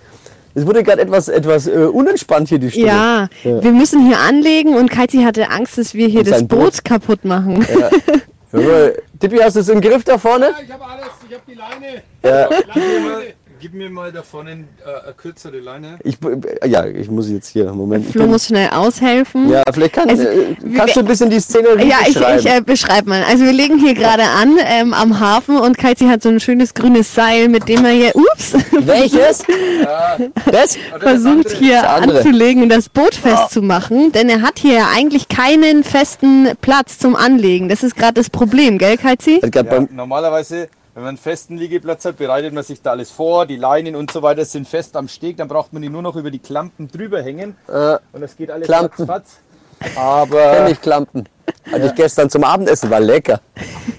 Es 0.55 0.65
wurde 0.65 0.81
gerade 0.81 1.03
etwas, 1.03 1.27
etwas 1.27 1.67
äh, 1.67 1.71
unentspannt 1.71 2.49
hier 2.49 2.57
die 2.57 2.71
Stunde. 2.71 2.87
Ja, 2.87 3.29
wir 3.43 3.71
müssen 3.71 4.03
hier 4.07 4.17
anlegen 4.17 4.75
und 4.75 4.89
Kaiti 4.89 5.21
hatte 5.21 5.51
Angst, 5.51 5.77
dass 5.77 5.93
wir 5.93 6.07
hier 6.07 6.23
das 6.23 6.47
Boot, 6.47 6.59
Boot. 6.59 6.83
kaputt 6.83 7.25
machen. 7.25 7.63
Ja, 8.53 8.59
Tippi, 9.19 9.37
hast 9.37 9.55
du 9.55 9.59
es 9.59 9.69
im 9.69 9.79
Griff 9.81 10.03
da 10.03 10.17
vorne? 10.17 10.49
Ich 10.65 10.73
habe 10.73 10.83
alles, 10.83 11.05
ich 11.29 11.35
habe 11.35 11.43
die 11.47 11.53
Leine. 11.53 12.01
Ja, 12.23 12.49
Gib 13.61 13.75
mir 13.75 13.89
mal 13.91 14.11
da 14.11 14.23
vorne 14.23 14.51
äh, 14.51 14.55
eine 15.05 15.13
kürzere 15.15 15.59
Leine. 15.59 15.99
ich, 16.03 16.17
ja, 16.65 16.83
ich 16.85 17.09
muss 17.11 17.29
jetzt 17.29 17.47
hier, 17.49 17.71
Moment. 17.71 18.07
Ich 18.07 18.11
Flo 18.13 18.25
muss 18.25 18.47
schnell 18.47 18.69
aushelfen. 18.71 19.49
ja, 19.49 19.61
vielleicht 19.71 19.93
kann, 19.93 20.09
Also, 20.09 20.23
äh, 20.23 20.55
wir- 20.61 20.77
kannst 20.79 20.95
du 20.95 21.01
ein 21.01 21.05
bisschen 21.05 21.29
die 21.29 21.39
Szenerie 21.39 21.87
Ja, 21.87 21.97
ich, 22.07 22.15
beschreiben. 22.15 22.39
ich 22.39 22.45
äh, 22.49 22.61
beschreibe 22.61 23.09
mal. 23.09 23.23
Also 23.23 23.45
wir 23.45 23.53
legen 23.53 23.77
hier 23.77 23.93
gerade 23.93 24.23
an 24.23 24.57
ähm, 24.65 24.93
am 24.95 25.19
Hafen 25.19 25.57
und 25.57 25.77
Kaiti 25.77 26.05
hat 26.07 26.23
so 26.23 26.29
ein 26.29 26.39
schönes 26.39 26.73
grünes 26.73 27.13
Seil, 27.13 27.49
mit 27.49 27.69
dem 27.69 27.85
er 27.85 27.91
hier, 27.91 28.15
ups, 28.15 28.53
Welches? 28.71 29.43
Das? 30.51 30.77
versucht 30.99 31.51
hier 31.51 31.87
anzulegen 31.89 32.63
und 32.63 32.69
das 32.69 32.89
Boot 32.89 33.15
festzumachen. 33.15 34.11
Denn 34.11 34.27
er 34.29 34.41
hat 34.41 34.59
hier 34.59 34.73
ja 34.73 34.87
eigentlich 34.95 35.27
keinen 35.27 35.83
festen 35.83 36.49
Platz 36.61 36.97
zum 36.99 37.15
Anlegen. 37.15 37.69
Das 37.69 37.83
ist 37.83 37.95
gerade 37.95 38.13
das 38.15 38.29
Problem, 38.29 38.77
gell? 38.77 38.97
Hat 38.97 39.19
grad 39.51 39.71
Ja, 39.71 39.85
normalerweise, 39.91 40.67
wenn 40.93 41.03
man 41.03 41.09
einen 41.09 41.17
festen 41.17 41.57
Liegeplatz 41.57 42.05
hat, 42.05 42.17
bereitet 42.17 42.53
man 42.53 42.63
sich 42.63 42.81
da 42.81 42.91
alles 42.91 43.11
vor. 43.11 43.45
Die 43.45 43.55
Leinen 43.55 43.95
und 43.95 44.11
so 44.11 44.21
weiter 44.21 44.43
sind 44.45 44.67
fest 44.67 44.95
am 44.95 45.07
Steg. 45.07 45.37
Dann 45.37 45.47
braucht 45.47 45.71
man 45.73 45.81
die 45.81 45.89
nur 45.89 46.01
noch 46.01 46.15
über 46.15 46.31
die 46.31 46.39
Klampen 46.39 46.87
drüber 46.89 47.21
hängen. 47.21 47.55
äh, 47.67 47.97
Und 48.11 48.21
das 48.21 48.35
geht 48.35 48.51
alles 48.51 48.67
Klampen. 48.67 49.05
ratzfatz. 49.05 49.37
kenn 49.79 49.97
Aber 49.97 50.69
ich 50.69 50.81
Klampen. 50.81 51.27
Hatte 51.71 51.85
ich 51.87 51.95
gestern 51.95 52.29
zum 52.29 52.43
Abendessen, 52.43 52.89
war 52.89 52.99
lecker. 52.99 53.39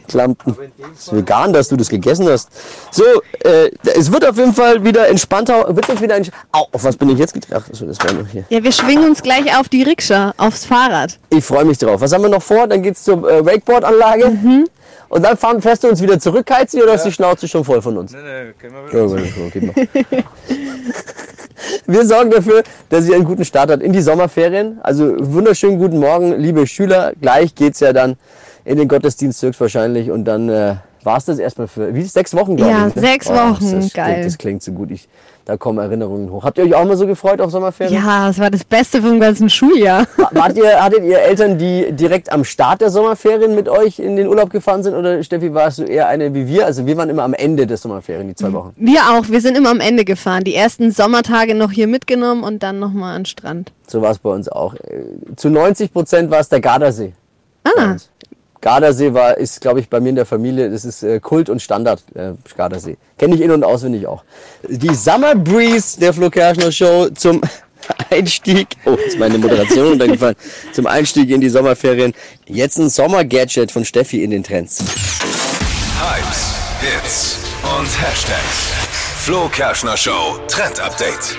Klampen. 0.09 0.57
Ist 0.95 1.15
vegan, 1.15 1.53
dass 1.53 1.69
du 1.69 1.77
das 1.77 1.89
gegessen 1.89 2.29
hast. 2.29 2.51
So, 2.91 3.05
äh, 3.45 3.71
es 3.97 4.11
wird 4.13 4.27
auf 4.29 4.37
jeden 4.37 4.53
Fall 4.55 4.83
wieder 4.85 5.09
entspannter. 5.09 5.75
Wird 5.75 5.89
jetzt 5.89 6.01
wieder 6.03 6.15
ein. 6.17 6.29
Au, 6.53 6.67
auf 6.73 6.85
was 6.85 6.97
bin 6.97 7.09
ich 7.11 7.19
jetzt 7.19 7.35
gedacht? 7.35 7.65
Achso, 7.71 7.87
das 7.87 7.99
war 8.01 8.13
noch 8.13 8.27
hier. 8.29 8.45
Ja, 8.49 8.63
wir 8.63 8.73
schwingen 8.73 9.05
uns 9.09 9.23
gleich 9.23 9.57
auf 9.59 9.69
die 9.69 9.83
Rikscha, 9.83 10.35
aufs 10.37 10.65
Fahrrad. 10.65 11.19
Ich 11.31 11.45
freue 11.45 11.65
mich 11.65 11.79
drauf. 11.79 12.01
Was 12.01 12.13
haben 12.13 12.23
wir 12.23 12.29
noch 12.31 12.43
vor? 12.43 12.67
Dann 12.67 12.83
geht's 12.83 13.05
zur 13.05 13.29
äh, 13.29 13.45
Wakeboard-Anlage. 13.45 14.29
Mhm. 14.31 14.69
Und 15.13 15.23
dann 15.27 15.37
fahren, 15.37 15.61
fährst 15.61 15.85
du 15.85 15.89
uns 15.89 16.01
wieder 16.01 16.19
zurück, 16.19 16.51
Heizi, 16.51 16.83
oder 16.83 16.95
ist 16.95 17.03
die 17.03 17.13
Schnauze 17.13 17.47
schon 17.47 17.63
voll 17.65 17.83
von 17.83 17.99
uns? 17.99 18.13
Nee, 18.13 18.19
nee, 18.23 18.53
können 18.59 18.75
wir 18.91 19.15
wieder. 19.15 19.27
Ja, 19.45 19.49
geht 19.51 19.63
noch. 19.63 19.75
Wir 21.87 22.07
sorgen 22.07 22.31
dafür, 22.31 22.63
dass 22.89 23.07
ihr 23.07 23.17
einen 23.17 23.25
guten 23.27 23.45
Start 23.45 23.71
habt 23.71 23.83
in 23.83 23.93
die 23.93 24.01
Sommerferien. 24.01 24.79
Also 24.83 25.13
wunderschönen 25.19 25.79
guten 25.79 25.99
Morgen, 25.99 26.33
liebe 26.39 26.67
Schüler. 26.67 27.13
Gleich 27.21 27.55
geht's 27.55 27.81
ja 27.81 27.93
dann 27.93 28.17
in 28.65 28.79
den 28.79 28.89
Gottesdienst 28.89 29.43
höchstwahrscheinlich 29.43 30.11
und 30.11 30.25
dann 30.25 30.49
äh, 30.49 30.77
war's 31.03 31.27
das 31.27 31.39
erstmal 31.39 31.69
für 31.69 31.95
wie 31.95 32.05
sechs 32.05 32.35
Wochen, 32.35 32.57
glaube 32.57 32.73
Ja, 32.73 32.89
ich. 32.89 32.95
ne? 32.95 33.03
sechs 33.03 33.27
Oh, 33.29 33.35
Wochen, 33.35 33.71
das 33.81 33.93
geil. 33.93 34.13
Klingt, 34.15 34.27
das 34.27 34.39
klingt 34.39 34.63
so 34.63 34.73
gut. 34.73 34.91
Ich, 34.93 35.09
da 35.45 35.57
kommen 35.57 35.79
Erinnerungen 35.79 36.31
hoch. 36.31 36.45
Habt 36.45 36.59
ihr 36.59 36.65
euch 36.65 36.75
auch 36.75 36.85
mal 36.85 36.97
so 36.97 37.07
gefreut 37.07 37.41
auf 37.41 37.51
Sommerferien? 37.51 37.95
Ja, 37.95 38.29
das 38.29 38.39
war 38.39 38.51
das 38.51 38.65
Beste 38.65 39.03
vom 39.03 39.19
ganzen 39.19 39.51
Schuljahr. 39.51 40.07
Wart 40.31 40.57
ihr, 40.57 40.83
hattet 40.83 41.03
ihr 41.05 41.19
Eltern, 41.19 41.59
die 41.59 41.91
direkt 41.93 42.31
am 42.31 42.45
Start 42.45 42.81
der 42.81 42.91
Sommerferien 42.91 43.55
mit 43.55 43.69
euch 43.69 43.99
in 43.99 44.17
den 44.17 44.29
Urlaub 44.29 44.51
gefahren 44.51 44.83
sind? 44.83 44.95
Oder 44.95 45.23
Steffi, 45.23 45.53
warst 45.53 45.79
du 45.79 45.83
eher 45.85 46.07
eine 46.09 46.33
wie 46.35 46.47
wir? 46.47 46.67
Also 46.67 46.87
wir 46.87 46.97
waren 46.97 47.11
immer 47.11 47.25
am 47.25 47.35
Ende 47.35 47.67
der 47.67 47.77
Sommerferien, 47.77 48.29
die 48.29 48.35
zwei. 48.35 48.53
Wochen. 48.53 48.73
Wir 48.77 49.01
auch. 49.11 49.29
Wir 49.29 49.41
sind 49.41 49.57
immer 49.57 49.71
am 49.71 49.81
Ende 49.81 50.05
gefahren. 50.05 50.45
Die 50.45 50.55
ersten 50.55 50.93
Sommertage 50.93 51.55
noch 51.55 51.71
hier 51.73 51.87
mitgenommen 51.87 52.45
und 52.45 52.63
dann 52.63 52.79
nochmal 52.79 53.17
an 53.17 53.23
den 53.23 53.27
Strand. 53.27 53.73
So 53.87 54.03
war 54.03 54.11
es 54.11 54.19
bei 54.19 54.31
uns 54.31 54.49
auch. 54.49 54.75
Äh, 54.75 55.35
Zu 55.37 55.49
90 55.51 55.93
Prozent 55.93 56.31
war 56.31 56.41
es 56.41 56.49
der 56.49 56.61
Gardasee. 56.61 57.13
Ah. 57.65 57.97
Gardasee 58.63 59.13
war, 59.13 59.37
ist, 59.37 59.61
glaube 59.61 59.81
ich, 59.81 59.89
bei 59.91 60.01
mir 60.01 60.11
in 60.11 60.15
der 60.15 60.25
Familie, 60.25 60.71
das 60.71 60.85
ist 60.85 61.03
äh, 61.03 61.19
Kult 61.21 61.51
und 61.51 61.61
Standard, 61.61 62.01
äh, 62.15 62.33
Gardasee. 62.57 62.97
Kenne 63.19 63.35
ich 63.35 63.41
in- 63.43 63.51
und 63.51 63.65
auswendig 63.65 64.07
auch. 64.07 64.23
Die 64.67 64.95
Summer 64.95 65.35
Breeze 65.35 65.99
der 66.01 66.15
Flo 66.15 66.31
Kerschner 66.31 66.71
Show 66.71 67.09
zum 67.11 67.43
Einstieg, 68.11 68.69
oh, 68.85 68.95
ist 68.95 69.19
meine 69.19 69.37
Moderation 69.37 69.89
runtergefallen, 69.89 70.37
zum 70.73 70.87
Einstieg 70.87 71.29
in 71.31 71.41
die 71.41 71.49
Sommerferien. 71.49 72.15
Jetzt 72.47 72.79
ein 72.79 72.89
Sommer-Gadget 72.89 73.73
von 73.73 73.85
Steffi 73.85 74.23
in 74.23 74.31
den 74.31 74.45
Trends. 74.45 74.79
Hypes, 76.01 76.55
Hits 76.81 77.39
und 77.65 77.89
Hashtags. 78.01 78.71
Flo 79.19 79.49
Kerschner 79.49 79.97
Show 79.97 80.39
Trend 80.47 80.79
Update. 80.81 81.37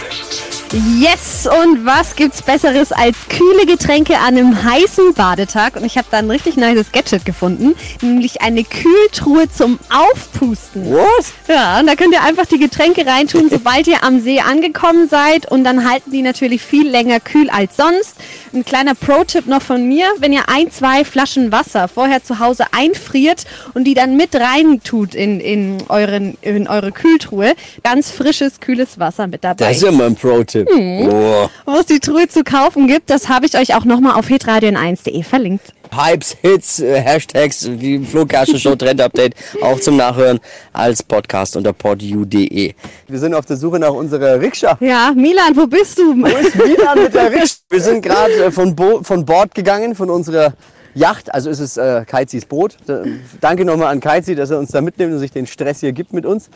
Yes! 0.74 1.48
Und 1.48 1.86
was 1.86 2.16
gibt's 2.16 2.42
Besseres 2.42 2.92
als 2.92 3.16
kühle 3.30 3.68
Getränke 3.68 4.18
an 4.18 4.36
einem 4.36 4.64
heißen 4.64 5.14
Badetag? 5.14 5.76
Und 5.76 5.86
ich 5.86 6.00
habe 6.00 6.08
da 6.10 6.18
ein 6.18 6.32
richtig 6.32 6.58
nices 6.58 6.92
Gadget 6.92 7.26
gefunden, 7.26 7.76
nämlich 8.02 8.42
eine 8.42 8.64
Kühltruhe 8.64 9.48
zum 9.52 9.78
Aufpusten. 9.92 10.92
What? 10.92 11.26
Ja, 11.48 11.80
und 11.80 11.86
da 11.86 11.94
könnt 11.94 12.14
ihr 12.14 12.24
einfach 12.24 12.48
die 12.48 12.58
Getränke 12.58 13.06
reintun, 13.06 13.52
sobald 13.52 13.86
ihr 13.86 14.04
am 14.04 14.20
See 14.20 14.40
angekommen 14.40 15.08
seid. 15.08 15.46
Und 15.52 15.64
dann 15.64 15.88
halten 15.88 16.10
die 16.10 16.24
natürlich 16.24 16.64
viel 16.64 16.90
länger 16.90 17.20
kühl 17.20 17.52
als 17.52 17.78
sonst. 17.78 18.16
Ein 18.52 18.66
kleiner 18.66 18.96
Pro-Tipp 18.96 19.46
noch 19.46 19.62
von 19.62 19.88
mir, 19.88 20.08
wenn 20.18 20.34
ihr 20.34 20.50
ein, 20.50 20.72
zwei 20.72 21.06
Flaschen 21.06 21.52
Wasser 21.52 21.88
vorher 21.88 22.24
zu 22.24 22.40
Hause 22.40 22.66
einfriert 22.72 23.46
und 23.76 23.84
die 23.84 23.94
dann 23.94 24.18
mit 24.18 24.34
rein 24.36 24.82
tut 24.84 25.14
in, 25.14 25.40
in, 25.40 25.84
euren, 25.90 26.36
in 26.42 26.68
eure 26.68 26.92
Kühltruhe, 26.92 27.54
ganz 27.84 28.10
frisches, 28.10 28.60
kühles 28.60 28.98
Wasser 28.98 29.28
mit 29.28 29.44
dabei. 29.44 29.68
Das 29.68 29.78
ist 29.78 29.84
ja 29.84 29.92
mal 29.92 30.08
ein 30.08 30.16
Pro-Tipp. 30.16 30.63
Oh. 30.70 31.50
Wo 31.66 31.80
es 31.80 31.86
die 31.86 32.00
Truhe 32.00 32.28
zu 32.28 32.44
kaufen 32.44 32.88
gibt, 32.88 33.10
das 33.10 33.30
habe 33.30 33.46
ich 33.46 33.58
euch 33.58 33.76
auch 33.76 33.86
nochmal 33.86 34.16
auf 34.16 34.28
hitradion1.de 34.28 35.24
verlinkt. 35.24 35.74
Hypes, 35.96 36.38
Hits, 36.42 36.80
äh, 36.80 37.00
Hashtags, 37.00 37.60
die 37.60 38.00
Flo 38.00 38.26
Show 38.58 38.76
Trend 38.76 39.00
Update 39.00 39.36
auch 39.62 39.80
zum 39.80 39.98
Nachhören 39.98 40.40
als 40.72 41.04
Podcast 41.04 41.56
unter 41.56 41.74
podu.de. 41.74 42.74
Wir 43.08 43.20
sind 43.20 43.34
auf 43.34 43.46
der 43.46 43.58
Suche 43.58 43.80
nach 43.80 43.92
unserer 43.92 44.40
Rikscha. 44.40 44.78
Ja, 44.80 45.12
Milan, 45.16 45.56
wo 45.56 45.68
bist 45.68 46.00
du? 46.00 46.16
Wo 46.16 46.26
ist 46.26 46.56
Milan 46.56 47.04
mit 47.04 47.14
der 47.14 47.32
Rikscha? 47.32 47.58
Wir 47.70 47.82
sind 47.82 48.02
gerade 48.02 48.46
äh, 48.46 48.52
von, 48.52 48.76
Bo 48.76 49.04
von 49.04 49.26
Bord 49.26 49.54
gegangen, 49.54 49.94
von 49.94 50.10
unserer 50.10 50.54
Yacht. 50.96 51.34
Also 51.34 51.50
es 51.50 51.60
ist 51.60 51.78
äh, 51.78 52.04
Kaizis 52.06 52.46
Boot. 52.46 52.78
Da, 52.86 53.04
danke 53.42 53.66
nochmal 53.66 53.88
an 53.88 54.00
Kaizi, 54.00 54.36
dass 54.36 54.50
er 54.50 54.60
uns 54.60 54.72
da 54.72 54.82
mitnimmt 54.82 55.14
und 55.14 55.20
sich 55.20 55.32
den 55.32 55.48
Stress 55.48 55.80
hier 55.80 55.92
gibt 55.92 56.14
mit 56.14 56.26
uns. 56.26 56.50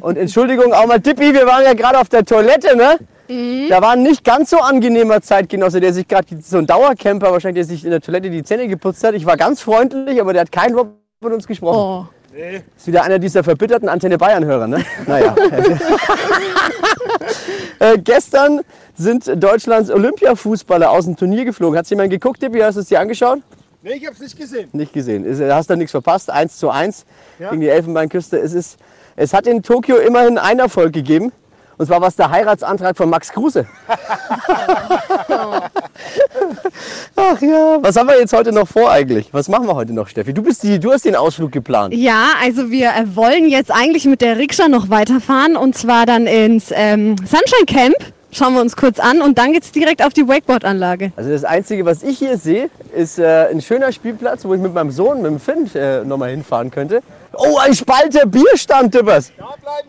Und 0.00 0.16
Entschuldigung 0.16 0.72
auch 0.72 0.86
mal 0.86 1.00
Tippi, 1.00 1.32
wir 1.34 1.46
waren 1.46 1.64
ja 1.64 1.74
gerade 1.74 1.98
auf 1.98 2.08
der 2.08 2.24
Toilette, 2.24 2.76
ne? 2.76 2.98
Da 3.28 3.82
war 3.82 3.90
ein 3.90 4.02
nicht 4.02 4.24
ganz 4.24 4.50
so 4.50 4.58
angenehmer 4.58 5.20
Zeitgenosse, 5.20 5.80
der 5.80 5.92
sich 5.92 6.08
gerade 6.08 6.26
so 6.40 6.58
ein 6.58 6.66
Dauercamper 6.66 7.30
wahrscheinlich, 7.30 7.66
der 7.66 7.76
sich 7.76 7.84
in 7.84 7.90
der 7.90 8.00
Toilette 8.00 8.30
die 8.30 8.42
Zähne 8.42 8.68
geputzt 8.68 9.04
hat. 9.04 9.14
Ich 9.14 9.26
war 9.26 9.36
ganz 9.36 9.60
freundlich, 9.60 10.20
aber 10.20 10.32
der 10.32 10.42
hat 10.42 10.52
kein 10.52 10.74
Wort 10.74 10.88
mit 11.20 11.32
uns 11.32 11.46
gesprochen. 11.46 12.08
Oh. 12.08 12.14
Ist 12.76 12.86
wieder 12.86 13.02
einer 13.02 13.18
dieser 13.18 13.42
verbitterten 13.42 13.88
Antenne 13.88 14.16
Bayern-Hörer, 14.16 14.68
ne? 14.68 14.84
Naja. 15.06 15.34
äh, 17.80 17.98
gestern 17.98 18.60
sind 18.94 19.42
Deutschlands 19.42 19.90
Olympiafußballer 19.90 20.90
aus 20.90 21.06
dem 21.06 21.16
Turnier 21.16 21.44
geflogen. 21.44 21.78
Hat 21.78 21.88
jemand 21.90 22.10
geguckt, 22.10 22.40
Tippi? 22.40 22.60
Hast 22.60 22.76
du 22.76 22.80
es 22.80 22.88
dir 22.88 23.00
angeschaut? 23.00 23.40
Nee, 23.82 23.94
ich 23.94 24.06
hab's 24.06 24.20
nicht 24.20 24.38
gesehen. 24.38 24.68
Nicht 24.72 24.92
gesehen. 24.92 25.24
Ist, 25.24 25.40
hast 25.40 25.70
du 25.70 25.76
nichts 25.76 25.90
verpasst? 25.90 26.30
1 26.30 26.58
zu 26.58 26.70
1 26.70 27.06
gegen 27.38 27.60
die 27.60 27.68
Elfenbeinküste. 27.68 28.38
Es, 28.38 28.52
ist, 28.52 28.78
es 29.16 29.34
hat 29.34 29.46
in 29.46 29.62
Tokio 29.62 29.96
immerhin 29.96 30.38
einen 30.38 30.60
Erfolg 30.60 30.92
gegeben. 30.92 31.32
Und 31.78 31.86
zwar 31.86 32.00
war 32.00 32.08
es 32.08 32.16
der 32.16 32.30
Heiratsantrag 32.30 32.96
von 32.96 33.08
Max 33.08 33.30
Kruse. 33.30 33.64
Ach 37.16 37.40
ja, 37.40 37.78
was 37.80 37.96
haben 37.96 38.08
wir 38.08 38.18
jetzt 38.18 38.32
heute 38.32 38.50
noch 38.50 38.66
vor 38.66 38.90
eigentlich? 38.90 39.28
Was 39.32 39.48
machen 39.48 39.68
wir 39.68 39.76
heute 39.76 39.92
noch, 39.92 40.08
Steffi? 40.08 40.34
Du, 40.34 40.42
bist 40.42 40.64
die, 40.64 40.80
du 40.80 40.90
hast 40.90 41.04
den 41.04 41.14
Ausflug 41.14 41.52
geplant. 41.52 41.94
Ja, 41.94 42.30
also 42.42 42.72
wir 42.72 42.88
äh, 42.88 43.14
wollen 43.14 43.48
jetzt 43.48 43.70
eigentlich 43.70 44.06
mit 44.06 44.20
der 44.20 44.38
Rikscha 44.38 44.68
noch 44.68 44.90
weiterfahren 44.90 45.56
und 45.56 45.76
zwar 45.76 46.04
dann 46.04 46.26
ins 46.26 46.72
ähm, 46.74 47.14
Sunshine 47.18 47.66
Camp. 47.66 47.94
Schauen 48.32 48.54
wir 48.54 48.60
uns 48.60 48.76
kurz 48.76 48.98
an 48.98 49.22
und 49.22 49.38
dann 49.38 49.52
geht's 49.52 49.70
direkt 49.72 50.04
auf 50.04 50.12
die 50.12 50.26
Wakeboard-Anlage. 50.26 51.12
Also 51.16 51.30
das 51.30 51.44
Einzige, 51.44 51.86
was 51.86 52.02
ich 52.02 52.18
hier 52.18 52.36
sehe, 52.36 52.68
ist 52.94 53.18
äh, 53.18 53.46
ein 53.50 53.62
schöner 53.62 53.92
Spielplatz, 53.92 54.44
wo 54.44 54.52
ich 54.52 54.60
mit 54.60 54.74
meinem 54.74 54.90
Sohn, 54.90 55.22
mit 55.22 55.30
dem 55.30 55.40
Finn, 55.40 55.70
äh, 55.74 56.04
nochmal 56.04 56.30
hinfahren 56.30 56.70
könnte. 56.70 57.02
Oh, 57.34 57.58
ein 57.58 57.74
Spalter 57.74 58.26
Bierstand, 58.26 58.92
Tippers. 58.92 59.32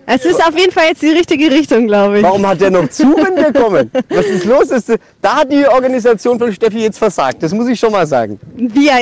Es 0.05 0.25
ist 0.25 0.39
auf 0.45 0.57
jeden 0.57 0.71
Fall 0.71 0.87
jetzt 0.89 1.01
die 1.01 1.09
richtige 1.09 1.49
Richtung, 1.49 1.87
glaube 1.87 2.17
ich. 2.17 2.23
Warum 2.23 2.45
hat 2.45 2.61
der 2.61 2.69
noch 2.69 2.89
Zugen 2.89 3.35
bekommen? 3.35 3.91
Was 4.09 4.25
ist 4.25 4.45
los? 4.45 4.69
Ist, 4.71 4.93
da 5.21 5.37
hat 5.37 5.51
die 5.51 5.65
Organisation 5.65 6.37
von 6.37 6.51
Steffi 6.53 6.79
jetzt 6.79 6.97
versagt. 6.97 7.41
Das 7.41 7.53
muss 7.53 7.67
ich 7.67 7.79
schon 7.79 7.91
mal 7.91 8.05
sagen. 8.05 8.39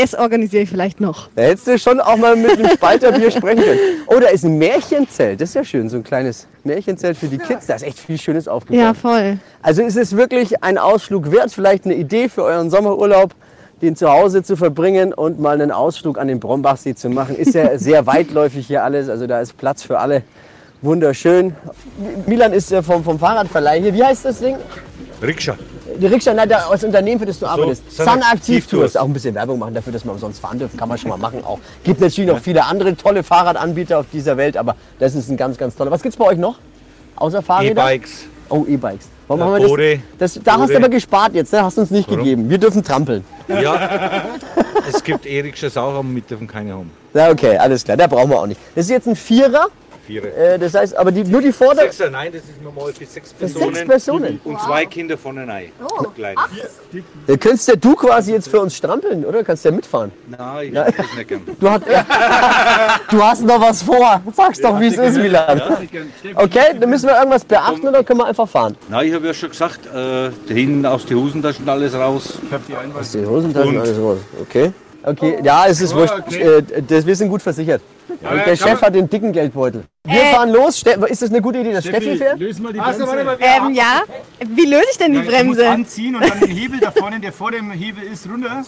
Ist, 0.04 0.16
organisiere 0.16 0.64
ich 0.64 0.70
vielleicht 0.70 1.02
noch. 1.02 1.30
Da 1.36 1.44
hättest 1.44 1.68
du 1.68 1.80
schon 1.80 2.00
auch 2.00 2.18
mal 2.18 2.36
mit 2.36 2.52
einem 2.52 2.70
Spalterbier 2.70 3.32
sprechen 3.32 3.64
können. 3.64 3.80
Oh, 4.08 4.20
da 4.20 4.28
ist 4.28 4.46
ein 4.46 4.58
Märchenzelt. 4.58 5.42
Das 5.42 5.50
ist 5.50 5.56
ja 5.56 5.64
schön, 5.64 5.90
so 5.90 5.98
ein 5.98 6.04
kleines 6.04 6.48
Märchenzelt 6.64 7.18
für 7.18 7.28
die 7.28 7.40
Kids. 7.40 7.66
Da 7.66 7.76
ist 7.76 7.84
echt 7.84 8.00
viel 8.00 8.20
Schönes 8.20 8.48
aufgebaut. 8.48 8.80
Ja, 8.80 8.94
voll. 8.94 9.40
Also 9.62 9.82
ist 9.82 9.98
es 9.98 10.16
wirklich 10.16 10.64
ein 10.64 10.78
Ausflug 10.78 11.32
wert, 11.32 11.52
vielleicht 11.52 11.86
eine 11.86 11.96
Idee 11.96 12.30
für 12.30 12.44
euren 12.44 12.70
Sommerurlaub, 12.70 13.34
den 13.82 13.96
zu 13.96 14.10
Hause 14.10 14.44
zu 14.44 14.56
verbringen 14.56 15.14
und 15.14 15.40
mal 15.40 15.54
einen 15.54 15.72
Ausflug 15.72 16.18
an 16.18 16.28
den 16.28 16.40
Brombachsee 16.40 16.96
zu 16.96 17.10
machen. 17.10 17.36
Ist 17.36 17.54
ja 17.54 17.78
sehr 17.80 18.06
weitläufig 18.06 18.68
hier 18.68 18.84
alles, 18.84 19.10
also 19.10 19.28
da 19.28 19.42
ist 19.42 19.58
Platz 19.58 19.84
für 19.84 20.00
alle. 20.00 20.24
Wunderschön. 20.82 21.56
Milan 22.28 22.54
ist 22.54 22.70
ja 22.70 22.82
vom, 22.84 23.04
vom 23.04 23.18
Fahrradverleih 23.18 23.82
hier. 23.82 23.94
Wie 23.94 24.04
heißt 24.04 24.26
das 24.26 24.40
Ding? 24.40 24.58
Rikscha. 25.22 25.56
Die 26.00 26.06
Rikscha, 26.06 26.34
nein, 26.34 26.48
das 26.48 26.84
Unternehmen, 26.84 27.20
für 27.20 27.26
das 27.26 27.40
du 27.40 27.48
arbeitest. 27.48 27.92
Sun 27.92 28.06
Sun 28.06 28.22
Aktiv 28.22 28.68
Tours. 28.68 28.96
Auch 28.96 29.06
ein 29.06 29.14
bisschen 29.14 29.34
Werbung 29.34 29.58
machen 29.58 29.74
dafür, 29.74 29.92
dass 29.92 30.06
man 30.06 30.14
umsonst 30.14 30.40
fahren 30.40 30.60
dürfen. 30.60 30.78
Kann 30.78 30.88
man 30.88 31.00
schon 31.00 31.10
mal 31.10 31.18
machen 31.18 31.44
auch. 31.44 31.60
Gibt 31.84 32.00
natürlich 32.00 32.30
noch 32.30 32.40
viele 32.40 32.66
andere 32.66 32.96
tolle 32.96 33.24
Fahrradanbieter 33.24 33.98
auf 34.00 34.06
dieser 34.14 34.38
Welt, 34.38 34.56
aber 34.56 34.76
das 35.00 35.16
ist 35.16 35.30
ein 35.30 35.38
ganz, 35.38 35.58
ganz 35.58 35.76
toller. 35.76 35.90
Was 35.90 36.04
gibt's 36.04 36.18
bei 36.18 36.26
euch 36.26 36.38
noch? 36.38 36.60
Außer 37.16 37.42
Fahrräder? 37.42 37.82
E-Bikes. 37.82 38.26
Oh, 38.50 38.66
E-Bikes. 38.68 39.08
Warum 39.28 39.44
haben 39.44 39.62
wir 39.62 39.68
Bode. 39.68 40.00
das? 40.18 40.34
das 40.36 40.44
da 40.44 40.54
hast 40.54 40.70
du 40.70 40.74
Bode. 40.74 40.78
aber 40.78 40.90
gespart 40.90 41.34
jetzt, 41.34 41.52
ne? 41.52 41.64
hast 41.64 41.78
du 41.78 41.82
uns 41.82 41.92
nicht 41.92 42.08
Warum? 42.10 42.24
gegeben. 42.24 42.50
Wir 42.50 42.58
dürfen 42.58 42.84
trampeln. 42.84 43.24
Ja, 43.48 44.24
es 44.90 45.04
gibt 45.04 45.26
E-Rikschas 45.26 45.76
auch, 45.78 45.90
aber 45.90 46.04
mit 46.04 46.30
dürfen 46.30 46.48
keine 46.48 46.74
haben. 46.74 46.92
Ja, 47.14 47.30
okay, 47.32 47.58
alles 47.58 47.84
klar. 47.84 47.98
Da 47.98 48.08
brauchen 48.08 48.30
wir 48.30 48.40
auch 48.40 48.48
nicht. 48.48 48.60
Das 48.76 48.86
ist 48.86 48.92
jetzt 48.92 49.08
ein 49.08 49.16
Vierer. 49.16 49.68
Vierer. 50.08 50.36
Äh, 50.36 50.58
das 50.58 50.74
heißt, 50.74 50.96
aber 50.98 51.12
die, 51.12 51.24
nur 51.26 51.42
die 51.42 51.52
Vorder... 51.52 51.82
Sechser, 51.82 52.10
nein, 52.10 52.32
das 52.32 52.44
ist 52.44 52.64
normal 52.64 52.94
für 52.94 53.06
sechs 53.06 53.32
Für 53.34 53.40
Personen. 53.40 53.76
sechs 53.76 53.88
Personen. 53.88 54.40
Und 54.46 54.60
zwei 54.62 54.86
Kinder 54.86 55.18
vorne 55.18 55.46
rein. 55.46 55.72
Oh. 55.84 56.04
Kleine. 56.16 56.36
Da 57.28 57.36
könntest 57.36 57.68
ja 57.68 57.76
du 57.76 57.94
quasi 57.96 58.32
jetzt 58.32 58.48
für 58.50 58.62
uns 58.62 58.76
strampeln, 58.76 59.26
oder? 59.26 59.44
Kannst 59.44 59.66
ja 59.66 59.72
mitfahren. 59.72 60.12
Nein, 60.28 60.68
ich 60.70 60.74
ja. 60.74 60.86
das 60.86 61.14
nicht 61.16 61.28
gern. 61.28 61.42
Du, 61.60 61.70
hat, 61.70 61.82
du 63.12 63.22
hast 63.24 63.44
noch 63.44 63.60
was 63.60 63.84
vor. 63.84 64.22
Sag's 64.34 64.62
doch, 64.62 64.80
wie 64.80 64.88
es 64.88 64.98
ist, 64.98 65.18
Milan. 65.18 65.58
Ja. 65.58 65.80
Okay, 66.36 66.76
dann 66.80 66.90
müssen 66.90 67.08
wir 67.08 67.18
irgendwas 67.18 67.44
beachten 67.44 67.86
oder 67.88 68.04
können 68.04 68.22
wir 68.22 68.26
einfach 68.28 68.48
fahren? 68.48 68.78
Nein, 68.88 69.08
ich 69.08 69.14
habe 69.14 69.28
ja 69.28 69.34
schon 69.34 69.50
gesagt, 69.50 69.86
äh, 69.88 69.90
da 69.92 70.32
hinten 70.48 70.86
aus 70.86 71.06
den 71.06 71.18
Hosentaschen 71.18 71.68
alles 71.68 71.94
raus. 71.94 72.40
Aus 72.98 73.12
den 73.12 73.28
Hosentaschen 73.28 73.76
Und- 73.76 73.82
alles 73.82 74.00
raus. 74.00 74.20
Okay. 74.42 74.72
Okay, 75.04 75.40
ja, 75.42 75.66
es 75.68 75.80
ist 75.80 75.94
wurscht. 75.96 76.14
Äh, 76.34 76.64
das, 76.86 77.06
wir 77.06 77.16
sind 77.16 77.30
gut 77.30 77.42
versichert. 77.42 77.82
Und 78.22 78.46
der 78.46 78.56
Chef 78.56 78.82
hat 78.82 78.96
den 78.96 79.10
dicken 79.10 79.32
Geldbeutel. 79.32 79.84
Wir 80.04 80.22
fahren 80.34 80.50
los. 80.52 80.80
Ste 80.80 80.92
ist 81.08 81.22
das 81.22 81.30
eine 81.30 81.42
gute 81.42 81.60
Idee, 81.60 81.74
dass 81.74 81.86
Steffi 81.86 82.16
fährt? 82.18 82.40
Löse 82.40 82.62
mal 82.62 82.74
die 82.74 82.80
Also, 82.80 83.06
Bremse. 83.06 83.26
warte 83.26 83.26
mal, 83.26 83.40
wir 83.40 83.68
Ähm, 83.68 83.74
ja. 83.76 84.02
Wie 84.48 84.66
löse 84.66 84.84
ich 84.92 84.98
denn 84.98 85.12
die 85.14 85.20
Du 85.20 85.26
musst 85.26 85.38
Bremse? 85.38 85.70
anziehen 85.70 86.16
und 86.16 86.30
dann 86.30 86.40
den 86.40 86.50
Hebel 86.50 86.80
da 86.80 86.92
vorne, 86.92 87.20
der 87.20 87.32
vor 87.34 87.52
dem 87.52 87.72
Hebel 87.72 88.04
ist, 88.04 88.28
runter. 88.28 88.64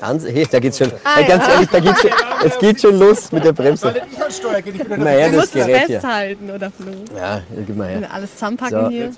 Hey, 0.00 0.46
da 0.50 0.58
geht's 0.60 0.78
schon. 0.78 0.92
Ah, 1.04 1.16
Hey, 1.16 1.24
ganz 1.26 1.46
ja. 1.46 1.52
ehrlich, 1.54 1.68
da 1.70 1.80
geht's 1.80 2.00
schon, 2.00 2.10
es 2.44 2.58
geht 2.58 2.80
schon 2.80 2.98
los 2.98 3.32
mit 3.32 3.44
der 3.44 3.52
Bremse. 3.52 3.94
Naja, 4.96 5.26
Du 5.28 5.32
das 5.32 5.40
musst 5.42 5.56
es 5.56 5.66
Gerät 5.66 5.86
hier. 5.86 6.00
festhalten, 6.00 6.50
oder 6.50 6.70
Flo? 6.70 6.92
Ja, 7.16 7.40
gib 7.66 7.76
mal 7.76 7.88
her. 7.88 8.08
Alles 8.12 8.32
zusammenpacken 8.34 8.84
So. 8.84 8.88
hier. 8.90 9.10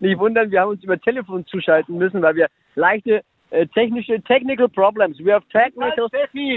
Nicht 0.00 0.18
wundern, 0.18 0.50
wir 0.50 0.60
haben 0.60 0.70
uns 0.70 0.82
über 0.84 0.98
Telefon 1.00 1.46
zuschalten 1.46 1.96
müssen, 1.96 2.20
weil 2.22 2.34
wir 2.34 2.48
leichte 2.74 3.18
äh, 3.18 3.22
technische 3.72 4.20
Technical 4.22 4.68
Problems. 4.68 5.18
We 5.18 5.32
have 5.32 5.44
technical. 5.50 6.08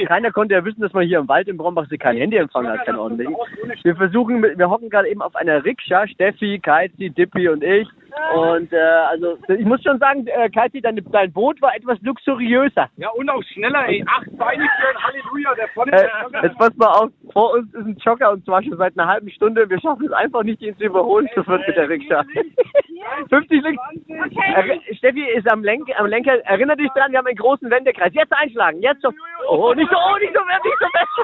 Keiner 0.07 0.31
konnte 0.31 0.55
ja 0.55 0.65
wissen, 0.65 0.81
dass 0.81 0.93
man 0.93 1.05
hier 1.05 1.19
im 1.19 1.27
Wald 1.27 1.47
im 1.47 1.57
Brombachsee 1.57 1.97
kein 1.97 2.17
Handyempfang 2.17 2.67
hat, 2.67 2.85
kein 2.85 2.95
ordentlichen. 2.97 3.35
Wir 3.83 3.95
versuchen, 3.95 4.41
wir 4.41 4.69
hocken 4.69 4.89
gerade 4.89 5.07
eben 5.07 5.21
auf 5.21 5.35
einer 5.35 5.63
Rikscha, 5.63 6.07
Steffi, 6.07 6.59
Kaizi, 6.59 7.09
Dippi 7.09 7.47
und 7.49 7.63
ich. 7.63 7.87
Und 8.35 8.71
äh, 8.73 8.77
also 8.77 9.37
ich 9.47 9.65
muss 9.65 9.81
schon 9.83 9.97
sagen, 9.99 10.27
äh, 10.27 10.49
Kaizi, 10.49 10.81
dein, 10.81 10.99
dein 11.11 11.31
Boot 11.33 11.61
war 11.61 11.75
etwas 11.75 11.97
luxuriöser. 12.01 12.89
Ja, 12.97 13.09
und 13.09 13.29
auch 13.29 13.41
schneller, 13.53 13.87
ey. 13.87 14.03
Achtbeinig 14.07 14.69
für 14.79 15.03
Halleluja, 15.03 15.55
der 15.55 15.67
vorne. 15.69 15.91
Äh, 15.91 16.07
jetzt 16.43 16.57
pass 16.57 16.75
mal 16.77 16.87
auf, 16.87 17.09
vor 17.33 17.53
uns 17.53 17.73
ist 17.73 17.85
ein 17.85 17.97
Jogger 17.97 18.31
und 18.31 18.45
zwar 18.45 18.61
schon 18.63 18.77
seit 18.77 18.97
einer 18.97 19.07
halben 19.09 19.29
Stunde. 19.31 19.69
Wir 19.69 19.79
schaffen 19.79 20.05
es 20.05 20.11
einfach 20.13 20.43
nicht, 20.43 20.61
ihn 20.61 20.77
zu 20.77 20.83
überholen. 20.85 21.27
Das 21.35 21.47
wird 21.47 21.67
mit 21.67 21.75
der 21.75 21.89
Rikscha. 21.89 22.23
50 23.29 23.61
links. 23.63 23.81
Erri- 24.55 24.95
Steffi 24.97 25.23
ist 25.29 25.49
am, 25.51 25.63
Lenk 25.63 25.89
am 25.97 26.05
Lenker. 26.07 26.33
Erinner 26.45 26.75
dich 26.75 26.89
dran, 26.91 27.11
wir 27.11 27.19
haben 27.19 27.27
einen 27.27 27.37
großen 27.37 27.69
Wendekreis. 27.69 28.13
Jetzt 28.13 28.33
einschlagen, 28.33 28.81
jetzt 28.81 29.01
schon. 29.01 29.15
Oh, 29.47 29.73
nicht 29.73 29.89
so, 29.89 29.97
oh, 29.97 30.17
nicht 30.17 30.33
so, 30.33 30.41
nicht 30.43 30.77
so 30.79 30.85
nicht 30.85 30.93
so 31.15 31.23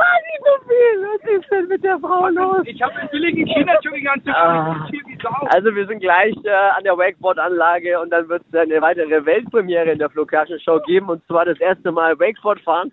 viel. 0.66 0.96
Was 1.02 1.40
ist 1.40 1.50
denn 1.50 1.68
mit 1.68 1.84
der 1.84 1.98
Frau 1.98 2.28
los? 2.28 2.62
Ich 2.64 2.80
habe 2.82 2.94
einen 2.96 3.08
billigen 3.10 3.46
Kinderjogginganzug. 3.46 4.34
Ah. 4.34 4.88
Ich 4.92 5.00
wie 5.06 5.18
Sau. 5.22 5.46
Also 5.48 5.74
wir 5.74 5.86
sind 5.86 6.00
gleich 6.00 6.34
äh, 6.44 6.50
an 6.50 6.84
der 6.84 6.96
Wakeboard-Anlage 6.96 8.00
und 8.00 8.10
dann 8.10 8.28
wird 8.28 8.42
es 8.50 8.58
eine 8.58 8.80
weitere 8.80 9.24
Weltpremiere 9.24 9.92
in 9.92 9.98
der 9.98 10.10
Flo 10.10 10.24
Kerschner 10.24 10.58
Show 10.60 10.80
geben 10.86 11.08
und 11.08 11.24
zwar 11.26 11.44
das 11.44 11.58
erste 11.60 11.92
Mal 11.92 12.18
Wakeboard 12.18 12.60
fahren. 12.60 12.92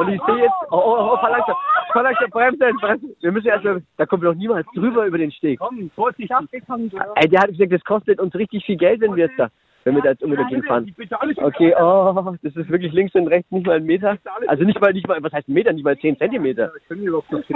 Und 0.00 0.08
ich 0.08 0.20
sehe 0.26 0.38
jetzt, 0.38 0.54
oh, 0.70 0.76
oh, 0.76 1.12
oh, 1.12 1.16
fahr 1.18 1.30
langsam, 1.30 1.56
fahr 1.92 2.02
langsam, 2.02 2.30
bremsen, 2.30 2.76
bremsen. 2.80 3.16
Wir 3.20 3.32
müssen 3.32 3.48
erstmal, 3.48 3.82
da 3.96 4.06
kommen 4.06 4.22
wir 4.22 4.30
doch 4.30 4.38
niemals 4.38 4.66
drüber 4.74 5.06
über 5.06 5.18
den 5.18 5.32
Steg. 5.32 5.58
Komm, 5.58 5.90
Vorsicht. 5.94 6.30
Ey, 6.30 7.28
der 7.28 7.40
hat 7.40 7.48
gesagt, 7.48 7.72
das 7.72 7.84
kostet 7.84 8.20
uns 8.20 8.34
richtig 8.34 8.64
viel 8.64 8.76
Geld, 8.76 9.00
wenn 9.00 9.14
wir 9.14 9.26
jetzt 9.26 9.38
da. 9.38 9.48
Wenn 9.84 9.94
wir 9.94 10.02
da 10.02 10.10
jetzt 10.10 10.22
unbedingt 10.22 10.50
hinfahren. 10.50 10.94
Okay, 11.36 11.74
oh, 11.78 12.36
das 12.42 12.56
ist 12.56 12.68
wirklich 12.68 12.92
links 12.92 13.14
und 13.14 13.28
rechts 13.28 13.50
nicht 13.50 13.66
mal 13.66 13.76
ein 13.76 13.84
Meter. 13.84 14.18
Also 14.46 14.64
nicht 14.64 14.80
mal, 14.80 14.92
nicht 14.92 15.06
mal, 15.06 15.22
was 15.22 15.32
heißt 15.32 15.48
ein 15.48 15.54
Meter, 15.54 15.72
nicht 15.72 15.84
mal 15.84 15.98
zehn 15.98 16.16
Zentimeter. 16.18 16.72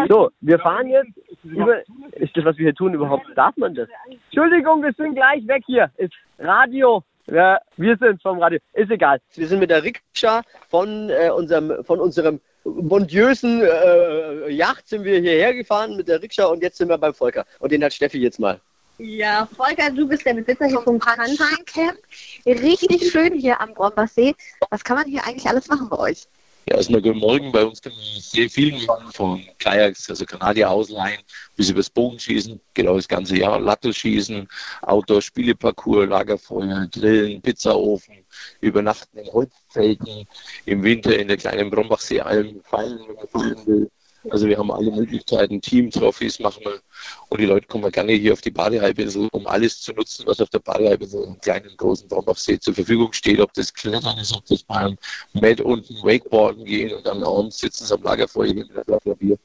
So, 0.09 0.31
wir 0.41 0.59
fahren 0.59 0.88
jetzt 0.88 1.11
über, 1.45 1.79
ist 2.12 2.37
das, 2.37 2.45
was 2.45 2.57
wir 2.59 2.64
hier 2.64 2.75
tun, 2.75 2.95
überhaupt, 2.95 3.26
darf 3.35 3.57
man 3.57 3.75
das? 3.75 3.88
Entschuldigung, 4.31 4.83
wir 4.83 4.93
sind 4.93 5.14
gleich 5.14 5.47
weg 5.47 5.62
hier. 5.67 5.91
Ist 5.97 6.14
Radio. 6.38 7.02
Ja, 7.26 7.59
wir 7.76 7.97
sind 7.97 8.21
vom 8.21 8.41
Radio. 8.41 8.59
Ist 8.73 8.91
egal. 8.91 9.21
Wir 9.35 9.47
sind 9.47 9.61
mit 9.61 9.71
der 9.71 9.85
Rikscha 9.85 10.43
von 10.69 11.09
äh, 11.09 11.31
unserem, 11.31 11.85
von 11.85 12.00
unserem 12.00 12.41
bondiösen 12.64 13.62
äh, 13.62 14.50
Yacht 14.50 14.88
sind 14.88 15.05
wir 15.05 15.19
hierher 15.21 15.55
gefahren 15.55 15.97
mit 15.97 16.09
der 16.09 16.23
Rikscha 16.23 16.47
und 16.47 16.62
jetzt 16.62 16.79
sind 16.79 16.88
wir 16.88 16.99
beim 16.99 17.14
Volker. 17.14 17.45
Und 17.59 17.73
den 17.73 17.83
hat 17.85 17.93
Steffi 17.93 18.19
jetzt 18.19 18.41
mal. 18.41 18.61
Ja, 19.04 19.49
Volker, 19.56 19.90
du 19.90 20.06
bist 20.06 20.25
der 20.25 20.35
Besitzer 20.35 20.66
hier 20.66 20.80
vom 20.80 21.00
Camp. 21.00 21.99
Richtig 22.47 23.11
schön 23.11 23.35
hier 23.35 23.61
am 23.61 23.75
Brombachsee. 23.75 24.37
Was 24.71 24.85
kann 24.85 24.97
man 24.97 25.06
hier 25.09 25.25
eigentlich 25.26 25.49
alles 25.49 25.66
machen 25.66 25.88
bei 25.88 25.99
euch? 25.99 26.28
Ja, 26.66 26.76
erstmal 26.76 27.02
guten 27.02 27.18
Morgen. 27.18 27.50
Bei 27.50 27.64
uns 27.64 27.82
kann 27.82 27.92
man 27.94 28.21
sehr 28.21 28.49
viel 28.49 28.87
machen, 28.87 29.11
von 29.12 29.44
Kajaks, 29.59 30.09
also 30.09 30.25
Kanadier 30.25 30.71
ausleihen, 30.71 31.21
bis 31.56 31.71
übers 31.71 31.90
Bogenschießen, 31.90 32.61
genau 32.75 32.94
das 32.94 33.09
ganze 33.09 33.37
Jahr, 33.37 33.59
Lattelschießen, 33.59 34.47
Outdoor-Spieleparcours, 34.82 36.09
Lagerfeuer, 36.09 36.87
Grillen, 36.87 37.42
Pizzaofen, 37.42 38.25
übernachten 38.61 39.18
in 39.18 39.32
Holzzelten, 39.32 40.28
im 40.64 40.85
Winter 40.85 41.18
in 41.18 41.26
der 41.26 41.38
kleinen 41.38 41.71
Brombachsee-Alm 41.71 42.61
feiern, 42.62 43.00
wenn 43.09 43.40
man 43.56 43.66
will. 43.66 43.90
Also 44.31 44.47
wir 44.47 44.59
haben 44.59 44.71
alle 44.71 44.91
Möglichkeiten, 44.91 45.61
Team-Trophys 45.61 46.38
machen 46.38 46.64
wir 46.64 46.81
und 47.29 47.41
die 47.41 47.47
Leute 47.47 47.67
kommen 47.67 47.91
gerne 47.91 48.12
hier 48.12 48.33
auf 48.33 48.41
die 48.41 48.50
Badehalbinsel, 48.50 49.29
um 49.33 49.47
alles 49.47 49.81
zu 49.81 49.93
nutzen, 49.93 50.26
was 50.26 50.41
auf 50.41 50.50
der 50.50 50.61
Badehalbinsel 50.61 51.25
im 51.25 51.41
kleinen, 51.41 51.76
großen 51.76 52.09
Brombachsee 52.09 52.59
zur 52.59 52.75
Verfügung 52.75 53.12
steht, 53.12 53.41
ob 53.41 53.52
das 53.55 53.75
Klettern 53.75 54.19
ist, 54.19 54.35
ob 54.35 54.45
das 54.47 54.62
beim 54.62 54.97
Med 55.33 55.61
unten 55.61 55.95
Wakeboarden 56.02 56.64
gehen 56.64 56.95
und 56.95 57.07
dann 57.07 57.23
abends 57.25 57.59
sitzen 57.59 57.85
sie 57.87 57.95
am 57.95 58.02
Lagerfeuer 58.02 58.55
mit 58.55 58.71
einer 58.71 58.85
Flasche 58.85 59.17
Bier. 59.17 59.38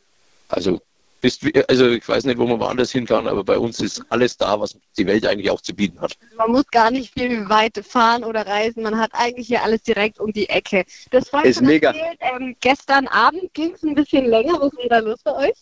Also 0.50 0.80
bist, 1.22 1.44
also 1.68 1.90
ich 1.90 2.08
weiß 2.08 2.26
nicht, 2.26 2.38
wo 2.38 2.46
man 2.46 2.60
woanders 2.60 2.92
hin 2.92 3.06
kann, 3.06 3.28
aber 3.28 3.44
bei 3.44 3.58
uns 3.58 3.80
ist 3.80 4.04
alles 4.10 4.38
da, 4.38 4.60
was 4.60 4.78
die 4.98 5.06
Welt 5.06 5.26
eigentlich 5.26 5.50
auch 5.50 5.62
zu 5.62 5.74
bieten 5.74 6.00
hat. 6.00 6.18
Man 6.38 6.52
muss 6.52 6.68
gar 6.68 6.92
nicht 6.92 7.14
viel 7.14 7.50
weit 7.50 7.84
fahren 7.86 8.24
oder 8.24 8.46
reisen. 8.46 8.84
Man 8.84 8.98
hat 9.00 9.12
eigentlich 9.14 9.48
hier 9.48 9.64
alles 9.64 9.84
direkt 9.84 10.20
um 10.20 10.32
die 10.32 10.50
Ecke. 10.50 10.86
Das 11.12 11.32
war 11.34 11.46
Ist 11.46 11.62
mega. 11.62 11.90
Erzählt, 11.90 12.20
ähm, 12.20 12.56
gestern 12.60 13.08
Abend 13.08 13.54
ging 13.54 13.74
es 13.74 13.84
ein 13.84 13.96
bisschen 13.96 14.26
länger. 14.26 14.60
Was 14.60 14.72
denn 14.72 14.90
da 14.90 15.00
los 15.00 15.20
bei 15.24 15.50
euch? 15.50 15.56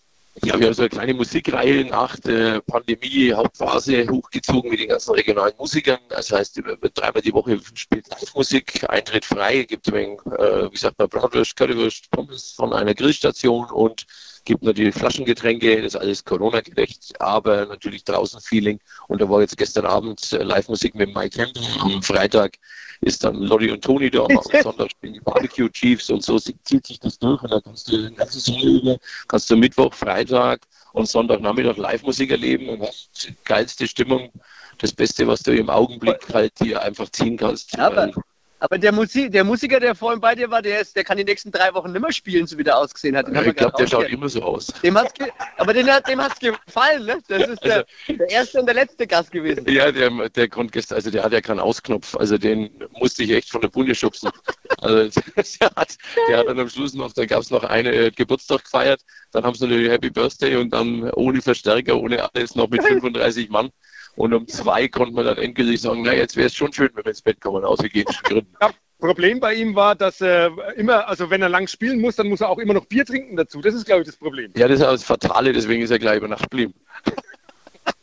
Ja, 0.43 0.59
wir 0.59 0.67
haben 0.67 0.73
so 0.73 0.81
eine 0.81 0.89
kleine 0.89 1.13
Musikreihe 1.13 1.85
nach 1.85 2.19
der 2.19 2.59
Pandemie, 2.59 3.31
Hauptphase 3.31 4.05
hochgezogen 4.09 4.69
mit 4.69 4.81
den 4.81 4.89
ganzen 4.89 5.11
regionalen 5.13 5.53
Musikern. 5.57 5.99
Das 6.09 6.29
heißt, 6.29 6.61
dreimal 6.93 7.21
die 7.21 7.31
Woche 7.31 7.57
spielt 7.73 8.09
Live-Musik, 8.09 8.83
Eintritt 8.89 9.23
frei, 9.23 9.63
gibt 9.63 9.89
wenig, 9.93 10.19
äh, 10.25 10.69
wie 10.69 10.77
sagt 10.77 10.99
man, 10.99 11.07
Bratwurst, 11.07 11.55
Currywurst, 11.55 12.11
Pommes 12.11 12.51
von 12.51 12.73
einer 12.73 12.93
Grillstation 12.93 13.71
und 13.71 14.05
gibt 14.45 14.63
natürlich 14.63 14.95
Flaschengetränke, 14.95 15.77
das 15.77 15.95
ist 15.95 15.95
alles 15.95 16.23
Corona-gerecht, 16.23 17.19
aber 17.19 17.65
natürlich 17.65 18.03
draußen 18.03 18.39
Feeling. 18.39 18.79
Und 19.07 19.19
da 19.21 19.29
war 19.29 19.41
jetzt 19.41 19.57
gestern 19.57 19.85
Abend 19.85 20.31
äh, 20.33 20.43
Live-Musik 20.43 20.95
mit 20.95 21.13
Mike 21.13 21.37
Campbell. 21.37 21.63
Am 21.81 22.01
Freitag 22.01 22.57
ist 23.01 23.23
dann 23.23 23.35
Lottie 23.35 23.71
und 23.71 23.83
Toni 23.83 24.09
da, 24.09 24.23
am 24.23 24.39
Sonntag 24.63 24.91
spielen 24.91 25.13
die 25.13 25.19
Barbecue 25.19 25.69
Chiefs 25.69 26.09
und 26.09 26.23
so 26.23 26.39
zieht 26.39 26.87
sich 26.87 26.99
das 26.99 27.19
durch 27.19 27.41
und 27.43 27.51
dann 27.51 27.61
kannst 27.63 27.91
du 27.91 27.97
den 27.97 28.15
ganzen 28.15 28.39
Sommer 28.39 28.63
über, 28.63 28.97
kannst 29.27 29.49
du 29.49 29.57
Mittwoch, 29.57 29.93
Freitag 29.93 30.61
und 30.93 31.07
Sonntagnachmittag 31.07 31.77
Live-Musik 31.77 32.31
erleben 32.31 32.69
und 32.69 32.81
hast 32.81 33.27
die 33.27 33.35
geilste 33.43 33.87
Stimmung, 33.87 34.31
das 34.77 34.93
Beste, 34.93 35.27
was 35.27 35.41
du 35.41 35.55
im 35.55 35.69
Augenblick 35.69 36.33
halt 36.33 36.53
hier 36.61 36.81
einfach 36.81 37.09
ziehen 37.09 37.37
kannst. 37.37 37.77
Aber, 37.77 37.95
Weil- 37.97 38.13
aber 38.59 38.77
der, 38.77 38.91
Musik, 38.91 39.31
der 39.31 39.43
Musiker, 39.43 39.79
der 39.79 39.95
vorhin 39.95 40.21
bei 40.21 40.33
dir 40.33 40.49
war, 40.49 40.61
der, 40.61 40.79
ist, 40.79 40.95
der 40.95 41.03
kann 41.03 41.17
die 41.17 41.23
nächsten 41.23 41.51
drei 41.51 41.73
Wochen 41.73 41.91
nimmer 41.91 42.11
spielen, 42.11 42.47
so 42.47 42.57
wie 42.57 42.63
der 42.63 42.77
ausgesehen 42.77 43.15
hat. 43.17 43.27
Den 43.27 43.33
wir 43.33 43.47
ich 43.47 43.55
glaube, 43.55 43.75
der 43.77 43.87
schaut 43.87 44.09
immer 44.09 44.29
so 44.29 44.41
aus. 44.41 44.67
Dem 44.81 44.97
hat's 44.97 45.13
aber 45.57 45.73
den 45.73 45.91
hat, 45.91 46.07
dem 46.07 46.21
hat's 46.21 46.39
gefallen, 46.39 47.05
ne? 47.05 47.19
Das 47.27 47.47
ist 47.47 47.63
der, 47.63 47.85
der 48.07 48.29
erste 48.29 48.59
und 48.59 48.65
der 48.65 48.75
letzte 48.75 49.07
Gast 49.07 49.31
gewesen. 49.31 49.65
Ja, 49.67 49.91
der, 49.91 50.29
der 50.29 50.47
konnte 50.47 50.71
gestern, 50.71 50.95
also 50.95 51.11
der 51.11 51.23
hat 51.23 51.33
ja 51.33 51.41
keinen 51.41 51.59
Ausknopf, 51.59 52.15
also 52.15 52.37
den 52.37 52.69
musste 52.93 53.23
ich 53.23 53.31
echt 53.31 53.49
von 53.49 53.61
der 53.61 53.67
Bunde 53.67 53.93
schubsen. 53.93 54.31
Also 54.77 55.21
der 55.59 55.71
hat, 55.75 55.97
der 56.29 56.37
hat 56.37 56.47
dann 56.47 56.59
am 56.59 56.69
Schluss 56.69 56.93
noch, 56.93 57.11
da 57.11 57.25
gab 57.25 57.41
es 57.41 57.51
noch 57.51 57.63
eine 57.63 57.93
äh, 57.93 58.11
Geburtstag 58.11 58.63
gefeiert, 58.63 59.01
dann 59.31 59.43
haben 59.43 59.55
sie 59.55 59.65
natürlich 59.65 59.91
Happy 59.91 60.09
Birthday 60.09 60.55
und 60.55 60.71
dann 60.71 61.09
ohne 61.11 61.41
Verstärker, 61.41 61.97
ohne 61.97 62.33
alles 62.33 62.55
noch 62.55 62.69
mit 62.69 62.83
35 62.87 63.49
Mann. 63.49 63.69
Und 64.15 64.33
um 64.33 64.47
zwei 64.47 64.87
konnte 64.87 65.13
man 65.13 65.25
dann 65.25 65.37
endgültig 65.37 65.81
sagen, 65.81 66.03
na 66.03 66.13
jetzt 66.13 66.37
wäre 66.37 66.47
es 66.47 66.55
schon 66.55 66.71
schön, 66.71 66.89
wenn 66.93 67.05
wir 67.05 67.09
ins 67.09 67.21
Bett 67.21 67.41
kommen, 67.41 67.63
aus 67.63 67.81
hygienischen 67.81 68.23
Gründen. 68.23 68.55
Problem 68.99 69.39
bei 69.39 69.53
ihm 69.53 69.75
war, 69.75 69.95
dass 69.95 70.21
er 70.21 70.51
immer, 70.77 71.07
also 71.07 71.29
wenn 71.29 71.41
er 71.41 71.49
lang 71.49 71.67
spielen 71.67 71.99
muss, 71.99 72.15
dann 72.15 72.27
muss 72.27 72.41
er 72.41 72.49
auch 72.49 72.57
immer 72.57 72.73
noch 72.73 72.85
Bier 72.85 73.05
trinken 73.05 73.35
dazu. 73.35 73.61
Das 73.61 73.73
ist, 73.73 73.85
glaube 73.85 74.01
ich, 74.01 74.07
das 74.07 74.15
Problem. 74.15 74.51
Ja, 74.55 74.67
das 74.67 74.79
ist 74.79 74.85
das 74.85 75.03
Fatale, 75.03 75.51
deswegen 75.51 75.81
ist 75.81 75.91
er 75.91 75.99
gleich 75.99 76.17
über 76.17 76.27
Nacht 76.27 76.49
geblieben. 76.49 76.73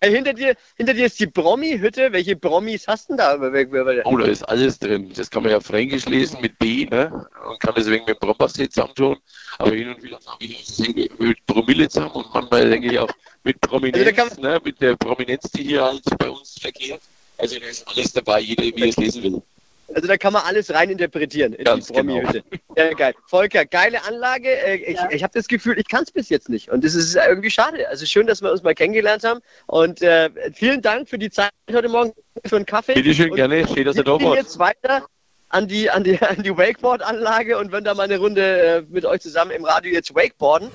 Hinter, 0.05 0.33
dir, 0.33 0.55
hinter 0.77 0.95
dir 0.95 1.07
ist 1.07 1.19
die 1.19 1.27
Promi-Hütte. 1.27 2.13
Welche 2.13 2.37
Promis 2.37 2.87
hast 2.87 3.09
du 3.09 3.17
denn 3.17 3.43
da? 3.43 4.03
Oh, 4.05 4.17
da 4.17 4.27
ist 4.27 4.43
alles 4.43 4.79
drin. 4.79 5.13
Das 5.15 5.31
kann 5.31 5.43
man 5.43 5.53
ja 5.53 5.61
fränkisch 5.61 6.07
lesen 6.07 6.41
mit 6.41 6.59
B, 6.59 6.87
ne? 6.87 7.27
Und 7.49 7.61
kann 7.61 7.75
deswegen 7.77 8.05
mit 8.05 8.17
dem 8.17 8.19
Brombachsee 8.21 8.69
zusammentun. 8.69 9.19
Aber 9.59 9.71
hin 9.71 9.89
und 9.89 10.03
wieder 10.03 10.21
sage 10.21 10.45
ich, 10.45 10.65
das 10.67 10.87
hängt 10.87 10.99
mit 11.77 11.89
Promille 11.89 11.89
zusammen 11.89 12.11
und 12.13 12.35
manchmal 12.35 12.71
denke 12.71 12.93
ich 12.93 12.99
auch 12.99 13.11
mit 13.45 13.61
Prominenz, 13.61 13.99
Also 13.99 14.11
da 14.11 14.29
kann 14.29 14.43
ne? 14.43 14.61
Mit 14.65 14.81
der 14.81 14.97
Prominenz, 14.97 15.51
die 15.51 15.63
hier 15.65 15.85
halt 15.85 16.03
bei 16.19 16.31
uns 16.31 16.57
verkehrt. 16.61 17.01
Also 17.39 17.59
da 17.59 17.67
ist 17.67 17.87
alles 17.89 18.13
dabei, 18.13 18.41
jeder 18.41 18.63
wie 18.65 18.83
er 18.83 18.89
es 18.89 18.97
lesen 18.97 19.23
will. 19.23 19.43
Also 19.95 20.09
da 20.09 20.17
kann 20.17 20.33
man 20.33 20.43
alles 20.45 20.73
rein 20.73 20.89
interpretieren 20.89 21.53
in 21.53 21.65
Ganz 21.65 21.89
die 21.89 21.93
Promi-Hütte. 21.93 22.43
Ja, 22.77 22.93
geil. 22.95 23.15
Volker, 23.27 23.67
geile 23.67 24.03
Anlage. 24.05 24.49
Äh, 24.49 24.93
Ich, 24.93 24.99
ich 25.11 25.23
habe 25.23 25.33
das 25.35 25.49
Gefühl, 25.49 25.79
ich 25.79 25.87
kann 25.89 26.05
es 26.05 26.11
bis 26.13 26.31
jetzt 26.31 26.49
nicht. 26.49 26.71
Und 26.71 26.83
das 26.85 26.95
ist 26.95 27.15
irgendwie 27.15 27.51
schade. 27.51 27.87
Also 27.89 28.07
schön, 28.07 28.27
dass 28.27 28.41
wir 28.41 28.51
uns 28.51 28.63
mal 28.63 28.75
kennengelernt 28.75 29.25
haben. 29.25 29.41
Und 29.67 30.01
äh, 30.01 30.31
vielen 30.55 30.81
Dank 30.81 31.09
für 31.11 31.19
die 31.19 31.31
Zeit 31.31 31.51
heute 31.71 31.89
Morgen, 31.91 32.13
für 32.47 32.57
einen 32.57 32.65
Kaffee. 32.65 32.95
Bitte 32.95 33.13
schön, 33.13 33.31
Und 33.33 33.37
gerne. 33.37 33.67
Steht, 33.69 33.87
dass 33.87 33.97
er 33.97 34.07
wir 34.07 34.13
da 34.13 34.17
gehen 34.19 34.29
war. 34.29 34.37
jetzt 34.37 34.59
weiter 34.59 35.05
an 35.51 35.69
die, 35.69 35.91
an 35.91 36.05
die, 36.05 36.19
an 36.23 36.43
die 36.43 36.57
Wakeboard-Anlage 36.57 37.59
und 37.59 37.73
werden 37.73 37.85
da 37.85 37.93
mal 37.95 38.05
eine 38.05 38.19
Runde 38.19 38.61
äh, 38.63 38.83
mit 38.89 39.05
euch 39.05 39.21
zusammen 39.21 39.51
im 39.51 39.65
Radio 39.67 39.93
jetzt 39.93 40.15
Wakeboarden. 40.15 40.71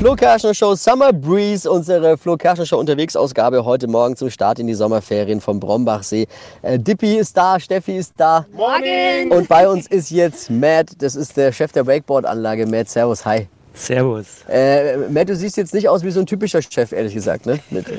Flo 0.00 0.16
Kerschner 0.16 0.54
Show 0.54 0.74
Summer 0.76 1.12
Breeze, 1.12 1.70
unsere 1.70 2.16
Flo 2.16 2.34
Kerschner 2.34 2.64
Show 2.64 2.78
Unterwegsausgabe 2.78 3.66
heute 3.66 3.86
Morgen 3.86 4.16
zum 4.16 4.30
Start 4.30 4.58
in 4.58 4.66
die 4.66 4.72
Sommerferien 4.72 5.42
vom 5.42 5.60
Brombachsee. 5.60 6.26
Äh, 6.62 6.78
Dippy 6.78 7.18
ist 7.18 7.36
da, 7.36 7.60
Steffi 7.60 7.98
ist 7.98 8.14
da. 8.16 8.46
Morgen! 8.50 9.30
Und 9.30 9.46
bei 9.46 9.68
uns 9.68 9.86
ist 9.88 10.10
jetzt 10.10 10.48
Matt, 10.48 10.92
das 11.00 11.16
ist 11.16 11.36
der 11.36 11.52
Chef 11.52 11.72
der 11.72 11.86
Wakeboard-Anlage. 11.86 12.66
Matt, 12.66 12.88
servus, 12.88 13.26
hi. 13.26 13.46
Servus. 13.72 14.44
Äh, 14.48 14.96
Matt, 14.96 15.28
du 15.28 15.36
siehst 15.36 15.56
jetzt 15.56 15.72
nicht 15.72 15.88
aus 15.88 16.02
wie 16.02 16.10
so 16.10 16.20
ein 16.20 16.26
typischer 16.26 16.60
Chef, 16.60 16.92
ehrlich 16.92 17.14
gesagt, 17.14 17.46
ne? 17.46 17.60
Mit, 17.70 17.88
äh, 17.88 17.92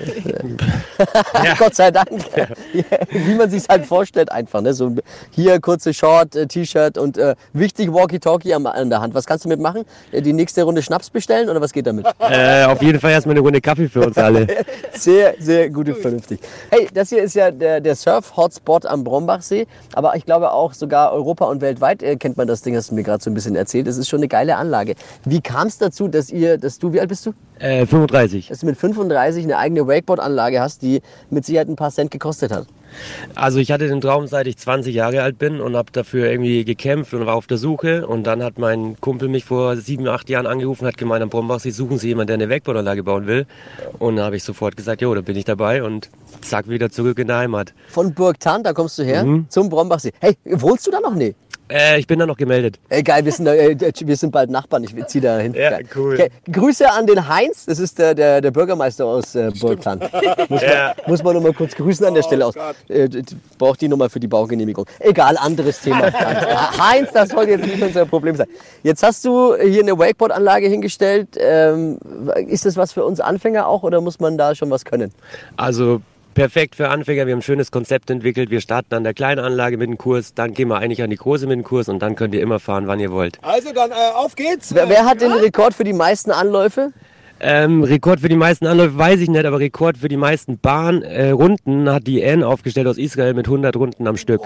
Gott 1.58 1.76
sei 1.76 1.92
Dank. 1.92 2.10
wie 3.10 3.36
man 3.36 3.50
sich 3.50 3.64
halt 3.70 3.86
vorstellt 3.86 4.32
einfach, 4.32 4.62
ne? 4.62 4.74
So 4.74 4.96
hier 5.32 5.60
kurze 5.60 5.94
Short, 5.94 6.36
äh, 6.36 6.48
T-Shirt 6.48 6.98
und 6.98 7.18
äh, 7.18 7.36
wichtig 7.54 7.92
Walkie-Talkie 7.92 8.54
an 8.54 8.90
der 8.90 9.02
Hand. 9.02 9.14
Was 9.14 9.26
kannst 9.26 9.46
du 9.46 9.50
mitmachen? 9.50 9.84
Äh, 10.12 10.22
Die 10.22 10.34
nächste 10.34 10.64
Runde 10.64 10.82
Schnaps 10.82 11.10
bestellen 11.10 11.50
oder 11.50 11.62
was 11.62 11.72
geht 11.72 11.88
damit? 11.88 12.06
Äh, 12.20 12.66
auf 12.66 12.82
jeden 12.82 13.00
Fall 13.00 13.12
erstmal 13.12 13.34
eine 13.34 13.42
Runde 13.42 13.62
Kaffee 13.62 13.88
für 13.88 14.06
uns 14.06 14.18
alle. 14.18 14.48
Sehr, 14.94 15.36
sehr 15.40 15.70
gut 15.70 15.88
und 15.88 15.98
vernünftig. 15.98 16.40
Hey, 16.70 16.88
das 16.94 17.10
hier 17.10 17.24
ist 17.24 17.34
ja 17.34 17.50
der, 17.50 17.80
der 17.80 17.96
Surf-Hotspot 17.96 18.86
am 18.86 19.04
Brombachsee. 19.04 19.66
Aber 19.94 20.16
ich 20.16 20.26
glaube 20.26 20.52
auch 20.52 20.74
sogar 20.74 21.12
Europa 21.12 21.46
und 21.46 21.62
weltweit 21.62 22.04
äh, 22.04 22.18
kennt 22.18 22.38
man 22.38 22.48
das 22.48 22.62
Ding, 22.62 22.76
hast 22.76 22.92
du 22.92 22.96
mir 22.96 23.04
gerade 23.04 23.24
so 23.24 23.32
ein 23.32 23.34
bisschen 23.34 23.56
erzählt. 23.56 23.88
Es 23.88 23.98
ist 23.98 24.10
schon 24.10 24.20
eine 24.20 24.28
geile 24.28 24.58
Anlage. 24.58 24.96
Wie 25.26 25.42
kam 25.42 25.61
es 25.68 25.78
dazu, 25.78 26.08
dass 26.08 26.30
ihr, 26.30 26.58
dass 26.58 26.80
du, 26.80 26.94
wie 26.94 27.00
alt 27.00 27.10
bist 27.10 27.26
du? 27.26 27.34
Äh, 27.60 27.86
35. 27.86 28.48
Dass 28.48 28.60
du 28.60 28.66
mit 28.66 28.78
35 28.78 29.44
eine 29.44 29.58
eigene 29.58 29.88
Wakeboard-Anlage 29.88 30.60
hast, 30.60 30.82
die 30.82 31.02
mit 31.30 31.46
Sicherheit 31.46 31.68
ein 31.70 31.76
paar 31.76 31.92
Cent 31.92 32.12
gekostet 32.12 32.52
hat. 32.52 32.68
Also 33.36 33.60
ich 33.60 33.72
hatte 33.72 33.88
den 33.88 34.02
Traum, 34.02 34.28
seit 34.28 34.48
ich 34.48 34.58
20 34.58 34.94
Jahre 34.94 35.22
alt 35.22 35.38
bin 35.38 35.62
und 35.62 35.78
habe 35.78 35.92
dafür 35.94 36.30
irgendwie 36.30 36.66
gekämpft 36.66 37.14
und 37.14 37.26
war 37.26 37.36
auf 37.36 37.48
der 37.48 37.58
Suche. 37.58 38.06
Und 38.06 38.24
dann 38.24 38.44
hat 38.44 38.58
mein 38.60 39.00
Kumpel 39.00 39.30
mich 39.30 39.46
vor 39.46 39.78
sieben, 39.78 40.08
acht 40.10 40.30
Jahren 40.30 40.46
angerufen, 40.46 40.86
hat 40.86 40.98
gemeint, 40.98 41.24
am 41.24 41.30
Brombachsee 41.30 41.70
suchen 41.72 41.98
Sie 41.98 42.10
jemanden, 42.10 42.28
der 42.28 42.34
eine 42.46 42.50
Wakeboardanlage 42.50 43.04
bauen 43.04 43.28
will. 43.28 43.46
Und 44.00 44.18
da 44.18 44.26
habe 44.26 44.36
ich 44.36 44.44
sofort 44.44 44.76
gesagt, 44.76 45.02
jo, 45.02 45.14
da 45.16 45.22
bin 45.22 45.38
ich 45.38 45.46
dabei 45.46 45.84
und 45.84 46.10
zack, 46.42 46.68
wieder 46.68 46.90
zurück 46.90 47.18
in 47.20 47.28
der 47.28 47.38
Heimat. 47.38 47.74
Von 47.88 48.14
Burgtan, 48.14 48.62
da 48.64 48.74
kommst 48.74 48.98
du 49.00 49.04
her, 49.04 49.24
Mhm. 49.24 49.46
zum 49.48 49.70
Brombachsee. 49.70 50.12
Hey, 50.20 50.36
wohnst 50.44 50.86
du 50.86 50.92
da 50.92 51.00
noch? 51.00 51.16
Nee. 51.16 51.36
Äh, 51.72 52.00
ich 52.00 52.08
bin 52.08 52.20
da 52.20 52.26
noch 52.26 52.38
gemeldet. 52.38 52.80
Ey, 52.90 53.02
geil, 53.04 53.24
wir 53.24 53.32
sind, 53.32 53.46
da, 53.46 53.54
äh, 53.54 53.76
wir 54.06 54.18
sind 54.18 54.32
bald 54.32 54.50
Nachbarn. 54.50 54.84
Ich 54.84 54.94
zieh 55.08 55.22
da 55.22 55.38
hin. 55.40 55.54
Ja, 55.54 55.80
cool. 55.96 56.16
Okay. 56.16 56.30
Grüße 56.52 56.90
an 56.92 57.08
den 57.08 57.28
Heinz, 57.28 57.66
das 57.66 57.80
ist 57.80 57.98
der, 57.98 58.14
der, 58.14 58.42
der 58.42 58.52
Bürgermeister 58.52 59.06
aus 59.06 59.36
äh, 59.36 59.52
Burgtan. 59.60 60.00
Muss, 60.50 60.62
Ja. 60.62 60.94
man, 60.98 61.10
muss 61.12 61.24
man 61.24 61.36
noch 61.36 61.42
mal 61.44 61.54
kurz 61.54 61.76
grüßen 61.76 62.06
an 62.06 62.14
der 62.14 62.24
Stelle 62.24 62.46
aus. 62.46 62.56
Äh, 62.90 63.08
braucht 63.58 63.82
die 63.82 63.88
Nummer 63.88 64.10
für 64.10 64.20
die 64.20 64.28
Baugenehmigung. 64.28 64.86
Egal, 65.00 65.38
anderes 65.38 65.80
Thema. 65.82 66.12
Heinz, 66.92 67.10
das 67.14 67.30
sollte 67.30 67.52
jetzt 67.52 67.66
nicht 67.66 67.82
unser 67.82 68.06
Problem 68.06 68.36
sein. 68.36 68.48
Jetzt 68.84 69.04
hast 69.04 69.24
du 69.26 69.56
hier 69.56 69.82
eine 69.84 69.98
Wakeboard-Anlage 69.98 70.68
hingestellt. 70.68 71.30
Ähm, 71.38 71.98
ist 72.48 72.66
das 72.66 72.76
was 72.78 72.92
für 72.94 73.06
uns 73.06 73.20
Anfänger 73.20 73.68
auch 73.68 73.84
oder 73.84 74.02
muss 74.02 74.20
man 74.20 74.38
da 74.38 74.56
schon 74.56 74.70
was 74.70 74.86
können? 74.86 75.12
Also 75.58 76.02
perfekt 76.34 76.76
für 76.76 76.90
Anfänger. 76.90 77.26
Wir 77.26 77.34
haben 77.34 77.40
ein 77.40 77.44
schönes 77.44 77.72
Konzept 77.72 78.10
entwickelt. 78.10 78.50
Wir 78.50 78.62
starten 78.62 78.96
an 78.96 79.04
der 79.04 79.14
kleinen 79.14 79.40
Anlage 79.40 79.78
mit 79.78 79.88
dem 79.88 79.98
Kurs, 79.98 80.34
dann 80.34 80.54
gehen 80.54 80.68
wir 80.68 80.78
eigentlich 80.78 81.04
an 81.04 81.10
die 81.10 81.16
große 81.16 81.48
mit 81.48 81.58
dem 81.58 81.64
Kurs 81.64 81.90
und 81.90 82.00
dann 82.00 82.16
könnt 82.16 82.34
ihr 82.34 82.42
immer 82.42 82.60
fahren, 82.60 82.88
wann 82.88 83.00
ihr 83.00 83.12
wollt. 83.12 83.38
Also 83.42 83.72
dann 83.74 83.92
äh, 83.92 83.96
auf 84.16 84.36
geht's. 84.36 84.74
Wer, 84.74 84.90
wer 84.90 85.06
hat 85.06 85.22
den 85.22 85.32
Rekord 85.32 85.74
für 85.74 85.84
die 85.84 85.94
meisten 85.94 86.32
Anläufe? 86.32 86.92
Ähm, 87.44 87.84
Rekord 87.84 88.20
für 88.20 88.30
die 88.30 88.36
meisten 88.36 88.68
Anläufe 88.68 88.98
weiß 88.98 89.20
ich 89.20 89.30
nicht, 89.30 89.46
aber 89.46 89.60
Rekord 89.60 89.98
für 89.98 90.10
die 90.10 90.18
meisten 90.18 90.60
Bahnrunden 90.60 91.88
äh, 91.88 91.90
hat 91.90 92.06
die 92.06 92.22
N 92.22 92.44
aufgestellt 92.44 92.86
aus 92.88 93.00
Israel 93.00 93.34
mit 93.34 93.48
100 93.48 93.76
Runden 93.76 94.08
am 94.08 94.16
Stück. 94.18 94.42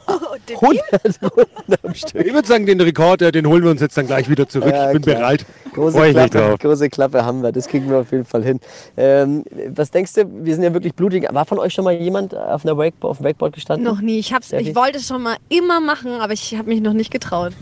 100 0.06 1.22
Runden 1.22 1.74
am 1.82 1.94
Stück. 1.94 2.26
Ich 2.26 2.32
würde 2.32 2.46
sagen, 2.46 2.66
den 2.66 2.80
Rekord, 2.80 3.20
den 3.20 3.46
holen 3.46 3.64
wir 3.64 3.70
uns 3.70 3.80
jetzt 3.80 3.96
dann 3.96 4.06
gleich 4.06 4.28
wieder 4.28 4.48
zurück. 4.48 4.72
Ja, 4.72 4.86
ich 4.86 4.92
bin 4.92 5.02
klar. 5.02 5.16
bereit. 5.16 5.46
Große 5.72 5.96
Freu 5.96 6.08
ich 6.08 6.14
mich 6.16 6.30
Klappe, 6.30 6.48
drauf. 6.48 6.58
große 6.60 6.90
Klappe 6.90 7.24
haben 7.24 7.42
wir, 7.42 7.52
das 7.52 7.66
kriegen 7.66 7.88
wir 7.90 7.98
auf 7.98 8.12
jeden 8.12 8.24
Fall 8.24 8.44
hin. 8.44 8.60
Ähm, 8.96 9.44
was 9.68 9.90
denkst 9.90 10.12
du, 10.14 10.24
wir 10.44 10.54
sind 10.54 10.64
ja 10.64 10.72
wirklich 10.72 10.94
blutig. 10.94 11.26
War 11.32 11.44
von 11.44 11.58
euch 11.58 11.72
schon 11.74 11.84
mal 11.84 11.94
jemand 11.94 12.36
auf, 12.36 12.64
einer 12.64 12.76
Wakeboard, 12.76 13.10
auf 13.10 13.18
dem 13.18 13.26
Wakeboard 13.26 13.54
gestanden? 13.54 13.84
Noch 13.84 14.00
nie. 14.00 14.18
Ich, 14.18 14.32
hab's, 14.32 14.52
ich 14.52 14.74
wollte 14.74 14.98
es 14.98 15.06
schon 15.06 15.22
mal 15.22 15.36
immer 15.48 15.80
machen, 15.80 16.12
aber 16.20 16.32
ich 16.32 16.54
habe 16.56 16.68
mich 16.68 16.80
noch 16.80 16.92
nicht 16.92 17.10
getraut. 17.10 17.52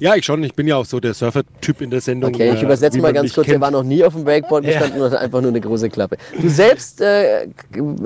Ja, 0.00 0.14
ich 0.16 0.24
schon. 0.24 0.42
Ich 0.42 0.54
bin 0.54 0.66
ja 0.66 0.76
auch 0.76 0.86
so 0.86 0.98
der 0.98 1.12
Surfer-Typ 1.12 1.82
in 1.82 1.90
der 1.90 2.00
Sendung. 2.00 2.34
Okay, 2.34 2.50
ich 2.54 2.62
äh, 2.62 2.64
übersetze 2.64 2.96
wie 2.96 3.02
mal 3.02 3.12
ganz 3.12 3.34
kurz. 3.34 3.46
Kennt. 3.46 3.60
war 3.60 3.70
noch 3.70 3.82
nie 3.82 4.02
auf 4.02 4.14
dem 4.14 4.24
Wakeboard 4.26 4.64
Ja. 4.64 4.72
gestanden 4.72 5.02
und 5.02 5.10
hat 5.12 5.20
einfach 5.20 5.40
nur 5.42 5.50
eine 5.50 5.60
große 5.60 5.90
Klappe. 5.90 6.16
Du 6.40 6.48
selbst 6.48 7.00
äh, 7.02 7.48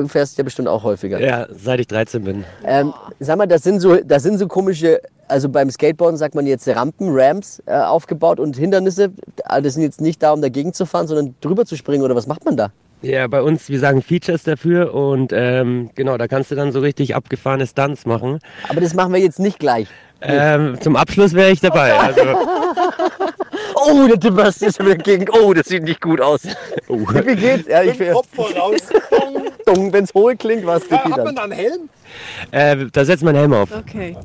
fährst 0.09 0.37
ja 0.37 0.45
bestimmt 0.45 0.67
auch 0.69 0.83
häufiger. 0.83 1.21
Ja, 1.21 1.47
seit 1.57 1.79
ich 1.81 1.87
13 1.87 2.25
bin. 2.25 2.45
Ähm, 2.65 2.93
sag 3.21 3.39
mal, 3.39 3.47
das 3.47 3.63
sind 3.63 3.79
so, 3.81 3.97
das 3.97 4.25
sind 4.25 4.39
so 4.39 4.49
komische, 4.49 5.01
also 5.29 5.49
beim 5.49 5.71
Skateboarden 5.71 6.19
sagt 6.19 6.35
man 6.35 6.47
jetzt 6.47 6.67
Rampen, 6.69 7.11
Ramps 7.13 7.63
äh, 7.67 7.75
aufgebaut 7.75 8.41
und 8.41 8.57
Hindernisse. 8.57 9.13
Das 9.63 9.75
sind 9.75 9.85
jetzt 9.85 10.01
nicht 10.01 10.21
da, 10.23 10.33
um 10.33 10.43
dagegen 10.43 10.73
zu 10.73 10.87
fahren, 10.87 11.07
sondern 11.07 11.37
drüber 11.41 11.65
zu 11.65 11.77
springen 11.77 12.03
oder 12.03 12.17
was 12.17 12.27
macht 12.27 12.45
man 12.45 12.57
da? 12.57 12.73
Ja, 13.03 13.27
bei 13.27 13.43
uns, 13.43 13.69
wir 13.69 13.79
sagen 13.79 14.01
Features 14.03 14.45
dafür 14.45 14.95
und 14.95 15.31
ähm, 15.35 15.91
genau, 15.95 16.17
da 16.17 16.27
kannst 16.27 16.51
du 16.51 16.55
dann 16.55 16.73
so 16.73 16.81
richtig 16.81 17.15
abgefahrene 17.15 17.67
Stunts 17.67 18.07
machen. 18.07 18.39
Aber 18.69 18.81
das 18.81 18.95
machen 18.95 19.13
wir 19.13 19.21
jetzt 19.21 19.39
nicht 19.39 19.59
gleich. 19.59 19.89
Ähm, 20.27 20.81
zum 20.81 20.97
Abschluss 20.97 21.33
wäre 21.35 21.51
ich 21.51 21.61
dabei. 21.61 21.93
Also, 21.99 22.21
Oh, 23.77 24.07
der 24.09 24.19
Tippers 24.19 24.63
ist 24.63 24.79
wieder 24.81 24.97
gegen. 24.97 25.27
Oh, 25.31 25.53
das 25.53 25.67
sieht 25.67 25.83
nicht 25.83 26.01
gut 26.01 26.21
aus. 26.21 26.43
Wie 26.89 27.37
geht's? 27.37 27.69
Ja, 27.69 27.83
ich, 27.83 27.99
Kopf 28.13 28.29
voraus. 28.33 28.81
dumm, 29.67 29.93
wenn's 29.93 30.13
hohl 30.15 30.37
klingt, 30.37 30.65
was 30.67 30.83
Ja, 30.89 30.99
hat 31.05 31.09
man 31.09 31.25
dann. 31.27 31.37
da 31.37 31.43
einen 31.43 31.53
Helm? 31.53 31.89
äh, 32.51 32.77
da 32.93 33.05
setzt 33.05 33.23
man 33.23 33.35
einen 33.37 33.51
Helm 33.51 33.63
auf. 33.63 33.69
Okay. 33.77 34.17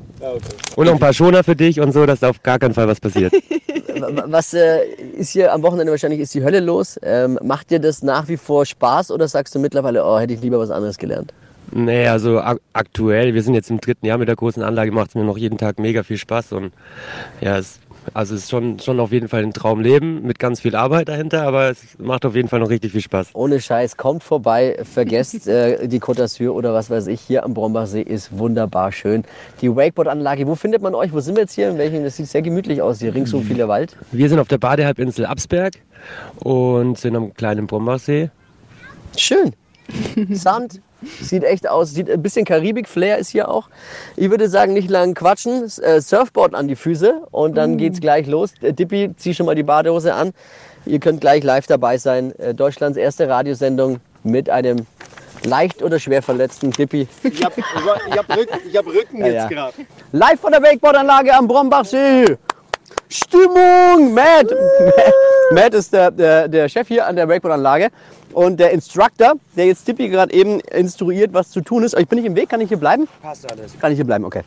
Und 0.76 0.86
noch 0.86 0.92
ein 0.94 0.98
paar 0.98 1.12
Schoner 1.12 1.44
für 1.44 1.56
dich 1.56 1.80
und 1.80 1.92
so, 1.92 2.06
dass 2.06 2.20
da 2.20 2.30
auf 2.30 2.42
gar 2.42 2.58
keinen 2.58 2.74
Fall 2.74 2.88
was 2.88 3.00
passiert. 3.00 3.32
Was 4.26 4.54
äh, 4.54 4.84
ist 5.18 5.30
hier 5.32 5.52
am 5.52 5.62
Wochenende 5.62 5.90
wahrscheinlich 5.92 6.20
ist 6.20 6.32
die 6.32 6.42
Hölle 6.42 6.60
los? 6.60 6.98
Ähm, 7.02 7.38
macht 7.42 7.70
dir 7.70 7.80
das 7.80 8.02
nach 8.02 8.28
wie 8.28 8.38
vor 8.38 8.64
Spaß 8.64 9.10
oder 9.10 9.28
sagst 9.28 9.54
du 9.54 9.58
mittlerweile, 9.58 10.02
oh, 10.06 10.18
hätte 10.18 10.32
ich 10.32 10.40
lieber 10.40 10.58
was 10.58 10.70
anderes 10.70 10.96
gelernt? 10.96 11.34
Nee, 11.72 12.06
also 12.08 12.40
ak 12.40 12.58
aktuell, 12.72 13.34
wir 13.34 13.42
sind 13.42 13.54
jetzt 13.54 13.70
im 13.70 13.80
dritten 13.80 14.06
Jahr 14.06 14.18
mit 14.18 14.28
der 14.28 14.36
großen 14.36 14.62
Anlage, 14.62 14.90
macht 14.90 15.10
es 15.10 15.14
mir 15.14 15.24
noch 15.24 15.38
jeden 15.38 15.56
Tag 15.56 15.78
mega 15.78 16.02
viel 16.02 16.16
Spaß 16.16 16.52
und 16.52 16.72
ja, 17.40 17.58
es, 17.58 17.78
also 18.12 18.34
es 18.34 18.42
ist 18.42 18.50
schon, 18.50 18.80
schon 18.80 18.98
auf 18.98 19.12
jeden 19.12 19.28
Fall 19.28 19.44
ein 19.44 19.52
Traumleben 19.52 20.22
mit 20.26 20.40
ganz 20.40 20.60
viel 20.60 20.74
Arbeit 20.74 21.08
dahinter, 21.08 21.42
aber 21.42 21.70
es 21.70 21.96
macht 21.98 22.24
auf 22.24 22.34
jeden 22.34 22.48
Fall 22.48 22.58
noch 22.58 22.70
richtig 22.70 22.90
viel 22.92 23.00
Spaß. 23.00 23.28
Ohne 23.34 23.60
Scheiß, 23.60 23.96
kommt 23.96 24.24
vorbei, 24.24 24.78
vergesst 24.82 25.46
äh, 25.46 25.86
die 25.86 26.00
Côte 26.00 26.22
d'Azur 26.22 26.50
oder 26.50 26.74
was 26.74 26.90
weiß 26.90 27.06
ich. 27.06 27.20
Hier 27.20 27.44
am 27.44 27.54
Brombachsee 27.54 28.02
ist 28.02 28.36
wunderbar 28.36 28.90
schön. 28.90 29.24
Die 29.60 29.68
Wakeboard-Anlage, 29.68 30.46
wo 30.48 30.56
findet 30.56 30.82
man 30.82 30.94
euch? 30.94 31.12
Wo 31.12 31.20
sind 31.20 31.36
wir 31.36 31.42
jetzt 31.42 31.52
hier? 31.52 31.70
In 31.70 31.78
welchem? 31.78 32.02
Das 32.02 32.16
sieht 32.16 32.26
sehr 32.26 32.42
gemütlich 32.42 32.82
aus 32.82 32.98
hier, 32.98 33.14
ringsum 33.14 33.44
vieler 33.44 33.68
Wald. 33.68 33.96
Wir 34.10 34.28
sind 34.28 34.40
auf 34.40 34.48
der 34.48 34.58
Badehalbinsel 34.58 35.26
Absberg 35.26 35.74
und 36.40 36.98
sind 36.98 37.14
am 37.14 37.32
kleinen 37.34 37.66
Brombachsee. 37.68 38.30
Schön. 39.16 39.52
Sand. 40.30 40.80
Sieht 41.20 41.44
echt 41.44 41.68
aus. 41.68 41.92
Sieht 41.92 42.10
ein 42.10 42.22
bisschen 42.22 42.44
Karibik-Flair 42.44 43.18
ist 43.18 43.28
hier 43.30 43.48
auch. 43.48 43.68
Ich 44.16 44.30
würde 44.30 44.48
sagen, 44.48 44.72
nicht 44.72 44.90
lang 44.90 45.14
quatschen. 45.14 45.64
Äh, 45.82 46.00
Surfboard 46.00 46.54
an 46.54 46.68
die 46.68 46.76
Füße 46.76 47.22
und 47.30 47.56
dann 47.56 47.76
geht's 47.76 48.00
gleich 48.00 48.26
los. 48.26 48.52
Äh, 48.60 48.72
Dippi, 48.72 49.10
zieh 49.16 49.34
schon 49.34 49.46
mal 49.46 49.54
die 49.54 49.62
Badehose 49.62 50.14
an. 50.14 50.32
Ihr 50.86 50.98
könnt 50.98 51.20
gleich 51.20 51.42
live 51.44 51.66
dabei 51.66 51.98
sein. 51.98 52.38
Äh, 52.38 52.54
Deutschlands 52.54 52.96
erste 52.96 53.28
Radiosendung 53.28 54.00
mit 54.22 54.50
einem 54.50 54.86
leicht 55.44 55.82
oder 55.82 55.98
schwer 55.98 56.22
verletzten 56.22 56.70
Dippi. 56.70 57.08
Ich 57.22 57.44
hab, 57.44 57.56
ich 57.56 57.64
hab 57.64 58.36
Rücken, 58.36 58.58
ich 58.68 58.76
hab 58.76 58.86
Rücken 58.86 59.18
Ja, 59.20 59.26
jetzt 59.26 59.34
ja. 59.34 59.48
gerade. 59.48 59.74
Live 60.12 60.40
von 60.40 60.52
der 60.52 60.62
Wakeboardanlage 60.62 61.34
am 61.34 61.48
Brombachsee. 61.48 62.36
Stimmung! 63.10 64.14
Matt! 64.14 64.46
Matt 65.52 65.74
ist 65.74 65.92
der, 65.92 66.12
der, 66.12 66.46
der 66.46 66.68
Chef 66.68 66.86
hier 66.86 67.06
an 67.06 67.16
der 67.16 67.28
Wakeboardanlage. 67.28 67.88
Und 68.32 68.60
der 68.60 68.70
Instructor, 68.70 69.32
der 69.56 69.66
jetzt 69.66 69.84
Tippi 69.84 70.08
gerade 70.08 70.32
eben 70.32 70.60
instruiert, 70.60 71.32
was 71.32 71.50
zu 71.50 71.60
tun 71.60 71.82
ist. 71.82 71.98
Ich 71.98 72.06
bin 72.06 72.20
nicht 72.20 72.26
im 72.26 72.36
Weg, 72.36 72.48
kann 72.48 72.60
ich 72.60 72.68
hier 72.68 72.78
bleiben? 72.78 73.08
Passt 73.20 73.50
alles. 73.50 73.76
Kann 73.80 73.90
ich 73.90 73.96
hier 73.96 74.04
bleiben, 74.04 74.24
okay. 74.24 74.42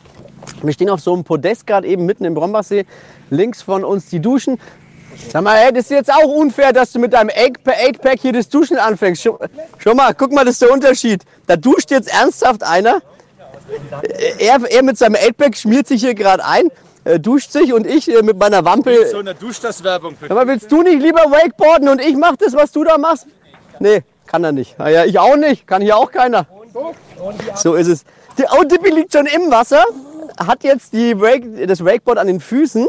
Wir 0.62 0.72
stehen 0.72 0.88
auf 0.88 1.00
so 1.00 1.12
einem 1.12 1.24
Podest 1.24 1.66
gerade 1.66 1.86
eben 1.86 2.06
mitten 2.06 2.24
im 2.24 2.32
Brombachsee. 2.32 2.86
Links 3.28 3.60
von 3.60 3.84
uns 3.84 4.08
die 4.08 4.20
Duschen. 4.20 4.58
Sag 5.30 5.42
mal, 5.42 5.58
ey, 5.58 5.72
das 5.72 5.84
ist 5.84 5.90
jetzt 5.90 6.10
auch 6.10 6.24
unfair, 6.24 6.72
dass 6.72 6.92
du 6.92 6.98
mit 6.98 7.12
deinem 7.12 7.28
8-Pack 7.28 8.20
hier 8.20 8.32
das 8.32 8.48
Duschen 8.48 8.78
anfängst. 8.78 9.22
Schau, 9.22 9.38
schau 9.78 9.94
mal, 9.94 10.14
guck 10.14 10.32
mal, 10.32 10.44
das 10.44 10.54
ist 10.54 10.62
der 10.62 10.72
Unterschied. 10.72 11.22
Da 11.46 11.56
duscht 11.56 11.90
jetzt 11.90 12.08
ernsthaft 12.08 12.62
einer. 12.62 13.02
Er, 14.38 14.58
er 14.68 14.82
mit 14.82 14.96
seinem 14.96 15.16
8-Pack 15.16 15.56
schmiert 15.56 15.86
sich 15.86 16.00
hier 16.00 16.14
gerade 16.14 16.44
ein, 16.44 16.70
äh, 17.04 17.20
duscht 17.20 17.52
sich 17.52 17.72
und 17.72 17.86
ich 17.86 18.10
äh, 18.10 18.22
mit 18.22 18.38
meiner 18.38 18.64
Wampel. 18.64 19.06
So 19.06 19.18
eine 19.18 19.34
Duschdas-Werbung 19.34 20.16
für 20.16 20.30
Aber 20.30 20.46
willst 20.46 20.70
du 20.72 20.82
nicht 20.82 21.02
lieber 21.02 21.20
Wakeboarden 21.30 21.88
und 21.88 22.00
ich 22.00 22.16
mach 22.16 22.36
das, 22.36 22.54
was 22.54 22.72
du 22.72 22.84
da 22.84 22.98
machst? 22.98 23.26
Nee, 23.78 24.02
kann 24.26 24.42
er 24.44 24.52
nicht. 24.52 24.74
Ah 24.78 24.88
ja, 24.88 25.04
ich 25.04 25.18
auch 25.18 25.36
nicht. 25.36 25.66
Kann 25.66 25.82
hier 25.82 25.96
auch 25.96 26.10
keiner. 26.10 26.46
So 27.56 27.74
ist 27.74 27.88
es. 27.88 28.04
Die, 28.38 28.44
oh, 28.50 28.64
Dippy 28.64 28.90
liegt 28.90 29.12
schon 29.12 29.26
im 29.26 29.50
Wasser, 29.50 29.84
hat 30.44 30.64
jetzt 30.64 30.92
die 30.92 31.18
Wake, 31.20 31.66
das 31.68 31.84
Wakeboard 31.84 32.18
an 32.18 32.26
den 32.26 32.40
Füßen. 32.40 32.86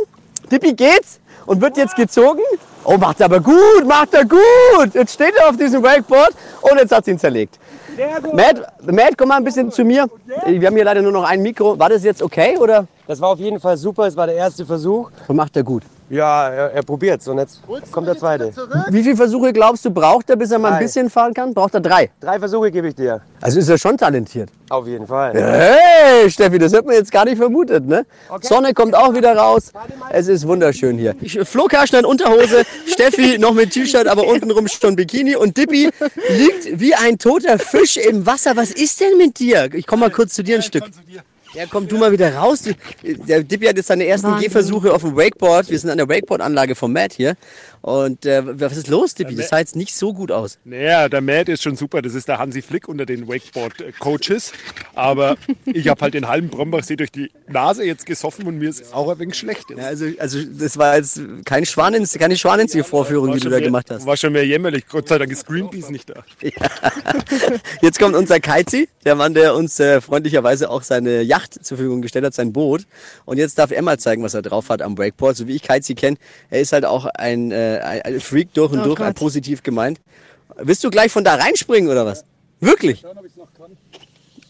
Dippy 0.52 0.74
geht's 0.74 1.20
und 1.46 1.62
wird 1.62 1.78
jetzt 1.78 1.96
gezogen. 1.96 2.42
Oh, 2.84 2.98
macht 2.98 3.20
er 3.20 3.26
aber 3.26 3.40
gut, 3.40 3.86
macht 3.86 4.14
er 4.14 4.26
gut. 4.26 4.94
Jetzt 4.94 5.14
steht 5.14 5.36
er 5.36 5.50
auf 5.50 5.58
diesem 5.58 5.84
Wakeboard 5.84 6.32
und 6.62 6.78
jetzt 6.80 6.92
hat 6.92 7.06
sie 7.06 7.12
ihn 7.12 7.20
zerlegt. 7.20 7.60
Matt, 8.34 8.62
Matt, 8.82 9.18
komm 9.18 9.30
mal 9.30 9.38
ein 9.38 9.44
bisschen 9.44 9.72
zu 9.72 9.84
mir. 9.84 10.08
Wir 10.46 10.68
haben 10.68 10.76
hier 10.76 10.86
leider 10.86 11.02
nur 11.02 11.12
noch 11.12 11.24
ein 11.24 11.42
Mikro. 11.42 11.78
War 11.80 11.90
das 11.90 12.04
jetzt 12.04 12.22
okay 12.22 12.58
oder? 12.58 12.88
Das 13.08 13.22
war 13.22 13.30
auf 13.30 13.40
jeden 13.40 13.60
Fall 13.60 13.78
super, 13.78 14.08
es 14.08 14.16
war 14.16 14.26
der 14.26 14.36
erste 14.36 14.66
Versuch. 14.66 15.12
Und 15.28 15.36
macht 15.36 15.56
er 15.56 15.64
gut. 15.64 15.84
Ja, 16.10 16.50
er, 16.50 16.72
er 16.72 16.84
probiert's 16.84 17.28
und 17.28 17.40
jetzt 17.40 17.62
kommt 17.92 18.08
der 18.08 18.16
zweite. 18.18 18.52
Wie 18.90 19.02
viele 19.02 19.16
Versuche 19.16 19.52
glaubst 19.52 19.86
du, 19.86 19.90
braucht 19.90 20.30
er, 20.30 20.36
bis 20.36 20.52
er 20.52 20.60
mal 20.60 20.68
ein 20.68 20.74
Drei. 20.76 20.84
bisschen 20.84 21.10
fahren 21.10 21.34
kann? 21.34 21.52
Braucht 21.52 21.74
er 21.74 21.80
drei? 21.80 22.12
Drei 22.20 22.38
Versuche 22.38 22.70
gebe 22.70 22.90
ich 22.90 22.96
dir. 22.96 23.22
Also 23.42 23.58
ist 23.60 23.70
er 23.70 23.78
schon 23.80 23.98
talentiert. 23.98 24.50
Auf 24.70 24.86
jeden 24.86 25.08
Fall. 25.08 25.34
Hey, 25.34 26.30
Steffi, 26.30 26.60
das 26.60 26.74
hat 26.74 26.86
man 26.86 26.94
jetzt 26.96 27.12
gar 27.12 27.26
nicht 27.26 27.38
vermutet, 27.38 27.88
ne? 27.88 28.06
Sonne 28.42 28.74
kommt 28.76 28.94
auch 28.96 29.16
wieder 29.16 29.36
raus. 29.36 29.72
Es 30.12 30.28
ist 30.28 30.48
wunderschön 30.48 30.98
hier. 31.00 31.16
Ich, 31.22 31.40
Flo 31.48 31.66
Kerschner 31.66 32.00
in 32.00 32.06
Unterhose, 32.06 32.64
Steffi 32.88 33.40
noch 33.40 33.54
mit 33.54 33.72
T-Shirt, 33.72 34.08
aber 34.08 34.28
untenrum 34.28 34.68
schon 34.68 34.96
Bikini 34.96 35.36
und 35.36 35.58
Dippi 35.58 35.90
liegt 36.30 36.80
wie 36.80 36.94
ein 36.94 37.18
toter 37.18 37.58
Fisch 37.58 37.98
im 37.98 38.26
Wasser. 38.28 38.56
Was 38.56 38.70
ist 38.72 39.02
denn 39.02 39.18
mit 39.18 39.40
dir? 39.40 39.74
Ich 39.74 39.88
komme 39.88 40.02
mal 40.02 40.12
kurz 40.12 40.36
zu 40.36 40.44
dir 40.44 40.58
ein 40.58 40.62
Stück. 40.64 40.84
Ja, 41.56 41.64
komm 41.70 41.88
du 41.88 41.98
mal 41.98 42.12
wieder 42.12 42.36
raus. 42.36 42.64
Der 43.02 43.42
Dippi 43.42 43.66
hat 43.66 43.78
jetzt 43.78 43.88
seine 43.88 44.06
ersten 44.06 44.28
Wahnsinn. 44.28 44.48
Gehversuche 44.48 44.94
auf 44.94 45.04
dem 45.04 45.16
Wakeboard. 45.16 45.70
Wir 45.70 45.80
sind 45.80 45.90
an 45.90 45.98
der 45.98 46.10
Wakeboard-Anlage 46.10 46.76
vom 46.76 46.92
Matt 46.92 47.14
hier. 47.14 47.38
Und 47.82 48.26
äh, 48.26 48.42
was 48.60 48.76
ist 48.76 48.88
los, 48.88 49.14
Dippi? 49.14 49.36
Das 49.36 49.50
sah 49.50 49.60
jetzt 49.60 49.76
nicht 49.76 49.96
so 49.96 50.14
gut 50.14 50.32
aus. 50.32 50.58
Naja, 50.66 51.08
der 51.08 51.22
Matt 51.22 51.48
ist 51.48 51.64
schon 51.64 51.76
super. 51.78 52.02
Das 52.02 52.14
ist 52.14 52.28
der 52.28 52.40
Hansi 52.40 52.62
Flick 52.62 52.90
unter 52.90 53.06
den 53.06 53.28
Wakeboard-Coaches. 53.28 54.52
Aber 54.96 55.38
ich 55.66 55.88
habe 55.88 56.02
halt 56.02 56.14
den 56.14 56.28
halben 56.28 56.50
Brombachsee 56.50 56.98
durch 56.98 57.12
die 57.12 57.32
Nase 57.48 57.86
jetzt 57.86 58.06
gesoffen 58.06 58.48
und 58.48 58.58
mir 58.58 58.70
ist 58.70 58.94
auch 58.94 59.10
ein 59.10 59.20
wenig 59.20 59.36
schlecht. 59.36 59.70
Ja, 59.70 59.86
also, 59.86 60.08
also 60.18 60.40
das 60.44 60.78
war 60.78 60.98
jetzt 60.98 61.22
kein 61.46 61.66
Schwanens, 61.66 62.14
keine 62.18 62.36
Schwanenzieh-Vorführung, 62.36 63.32
die 63.32 63.40
du 63.40 63.50
da 63.50 63.58
mehr, 63.58 63.62
gemacht 63.62 63.92
hast. 63.92 64.06
War 64.06 64.18
schon 64.18 64.34
mehr 64.34 64.46
jämmerlich. 64.46 64.88
Gott 64.88 65.08
sei 65.08 65.20
Dank 65.20 65.32
ist 65.32 65.46
Greenpeace 65.46 65.90
nicht 65.90 66.10
da. 66.10 66.26
Jetzt 67.82 68.00
kommt 68.00 68.16
unser 68.16 68.40
Kaizi, 68.40 68.90
der 69.06 69.16
Mann, 69.16 69.34
der 69.34 69.56
uns 69.56 69.80
äh, 69.80 70.02
freundlicherweise 70.02 70.70
auch 70.70 70.84
seine 70.84 71.22
Yacht 71.22 71.45
zur 71.54 71.78
Verfügung 71.78 72.02
gestellt 72.02 72.26
hat, 72.26 72.34
sein 72.34 72.52
Boot. 72.54 72.86
Und 73.26 73.38
jetzt 73.38 73.58
darf 73.58 73.72
er 73.72 73.82
mal 73.82 73.98
zeigen, 74.00 74.24
was 74.24 74.34
er 74.34 74.42
drauf 74.42 74.70
hat 74.70 74.82
am 74.82 74.96
Breakboard. 74.96 75.36
So 75.38 75.48
wie 75.48 75.56
ich 75.56 75.62
Kaizi 75.64 75.96
kenne, 75.96 76.18
er 76.50 76.62
ist 76.62 76.72
halt 76.74 76.86
auch 76.86 77.06
ein, 77.06 77.52
äh, 77.52 78.02
ein- 78.04 78.20
Freak 78.20 78.54
durch 78.54 78.72
und 78.72 78.80
Oh 78.80 78.84
durch, 78.86 79.00
ein 79.00 79.08
Gott. 79.08 79.16
positiv 79.16 79.64
gemeint. 79.64 80.00
Willst 80.58 80.84
du 80.84 80.90
gleich 80.90 81.12
von 81.12 81.24
da 81.24 81.36
reinspringen 81.36 81.90
oder 81.90 82.06
was? 82.06 82.24
Wirklich? 82.60 83.04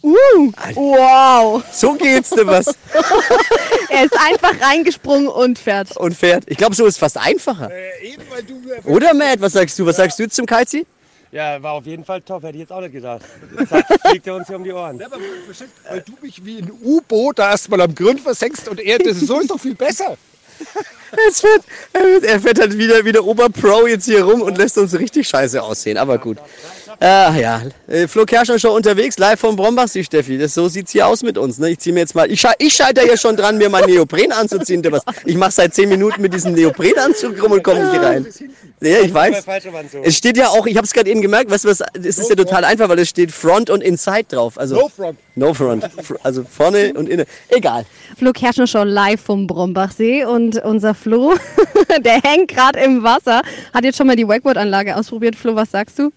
Uh, 0.03 0.51
wow. 0.75 1.63
So 1.71 1.93
geht's 1.93 2.29
dir 2.29 2.45
was? 2.45 2.67
Er 3.89 4.03
ist 4.05 4.13
einfach 4.19 4.53
reingesprungen 4.61 5.27
und 5.29 5.57
fährt. 5.57 5.95
Und 5.95 6.13
fährt. 6.15 6.43
Ich 6.47 6.57
glaube, 6.57 6.75
so 6.75 6.85
ist 6.85 6.97
fast 6.97 7.17
einfacher. 7.17 7.71
Oder 8.83 9.13
Matt, 9.13 9.39
was 9.39 9.53
sagst 9.53 9.79
du? 9.79 9.85
Was 9.85 9.95
sagst 9.95 10.19
du 10.19 10.27
zum 10.27 10.45
Kaizi? 10.45 10.85
Ja, 11.35 11.61
war 11.61 11.73
auf 11.73 11.85
jeden 11.85 12.05
Fall 12.05 12.21
top, 12.21 12.43
hätte 12.43 12.53
ich 12.55 12.61
jetzt 12.61 12.71
auch 12.71 12.79
nicht 12.79 12.93
gedacht. 12.93 13.19
Jetzt 13.59 13.73
fliegt 14.07 14.25
er 14.25 14.35
uns 14.35 14.47
hier 14.47 14.55
um 14.55 14.63
die 14.63 14.71
Ohren. 14.71 14.97
Weil 15.89 15.99
du 16.01 16.13
mich 16.21 16.45
wie 16.45 16.59
ein 16.59 16.71
U-Boot 16.81 17.39
da 17.39 17.51
erstmal 17.51 17.81
am 17.81 17.93
Grund 17.93 18.21
versenkst 18.21 18.69
und 18.69 18.79
er, 18.79 18.99
das, 18.99 19.19
so 19.19 19.41
ist 19.41 19.51
doch 19.51 19.59
viel 19.59 19.75
besser. 19.75 20.17
Es 21.29 21.39
fährt, 21.41 21.63
er 21.93 22.01
fährt- 22.01 22.23
er 22.23 22.39
fährt 22.41 22.59
halt 22.59 22.77
wieder 22.77 23.05
wie 23.05 23.11
der 23.11 23.23
Oberpro 23.23 23.87
jetzt 23.87 24.03
hier 24.05 24.23
rum 24.25 24.41
und 24.41 24.57
lässt 24.57 24.77
uns 24.77 24.97
richtig 24.97 25.27
scheiße 25.27 25.61
aussehen. 25.61 25.97
Aber 25.97 26.17
gut. 26.17 26.37
Äh, 27.01 27.41
ja, 27.41 27.61
äh, 27.87 28.07
Flo 28.07 28.25
Kerschner 28.25 28.57
schon 28.57 28.71
unterwegs, 28.71 29.17
live 29.17 29.39
vom 29.39 29.55
Brombachsee, 29.55 30.03
Steffi. 30.03 30.37
Das, 30.37 30.53
so 30.53 30.67
sieht's 30.69 30.91
hier 30.91 31.07
aus 31.07 31.23
mit 31.23 31.37
uns. 31.37 31.57
Ne? 31.59 31.71
Ich 31.71 31.79
zieh 31.79 31.91
mir 31.91 31.99
jetzt 31.99 32.15
mal, 32.15 32.31
ich, 32.31 32.43
ich 32.59 32.73
scheiter 32.73 33.05
ja 33.05 33.17
schon 33.17 33.35
dran, 33.35 33.57
mir 33.57 33.69
mal 33.69 33.85
Neopren 33.85 34.31
anzuziehen. 34.31 34.83
Was. 34.91 35.03
Ich 35.25 35.35
mache 35.35 35.51
seit 35.51 35.73
zehn 35.73 35.89
Minuten 35.89 36.21
mit 36.21 36.33
diesem 36.33 36.53
Neoprenanzug 36.53 37.41
rum 37.43 37.51
und 37.53 37.63
komme 37.63 37.89
nicht 37.91 38.01
rein. 38.01 38.25
Ja, 38.81 38.99
ich 39.01 39.13
weiß. 39.13 39.43
Es 40.03 40.15
steht 40.17 40.37
ja 40.37 40.47
auch, 40.49 40.65
ich 40.67 40.77
habe 40.77 40.85
es 40.85 40.93
gerade 40.93 41.09
eben 41.09 41.21
gemerkt, 41.21 41.49
weißt 41.51 41.65
du 41.65 41.69
was, 41.69 41.81
es 41.93 42.17
ist 42.17 42.29
ja 42.29 42.35
total 42.35 42.63
einfach, 42.63 42.87
weil 42.89 42.99
es 42.99 43.09
steht 43.09 43.31
Front 43.31 43.69
und 43.69 43.81
Inside 43.81 44.25
drauf. 44.29 44.57
Also, 44.57 44.75
No 44.75 44.89
front. 44.89 45.17
No 45.35 45.53
Front. 45.53 45.85
Fr- 45.85 46.17
Also 46.23 46.43
vorne 46.49 46.93
und 46.93 47.09
innen. 47.09 47.25
Egal. 47.49 47.85
Flo 48.17 48.31
Kerschner 48.31 48.67
schon 48.67 48.87
live 48.87 49.19
vom 49.21 49.47
Brombachsee 49.47 50.23
und 50.25 50.63
unser 50.63 50.93
Flo, 50.93 51.33
der 51.99 52.21
hängt 52.23 52.49
gerade 52.49 52.79
im 52.79 53.03
Wasser, 53.03 53.41
hat 53.73 53.83
jetzt 53.83 53.97
schon 53.97 54.07
mal 54.07 54.15
die 54.15 54.27
Wakeboard-Anlage 54.27 54.95
ausprobiert. 54.95 55.35
Flo, 55.35 55.55
was 55.55 55.71
sagst 55.71 55.99
du? 55.99 56.11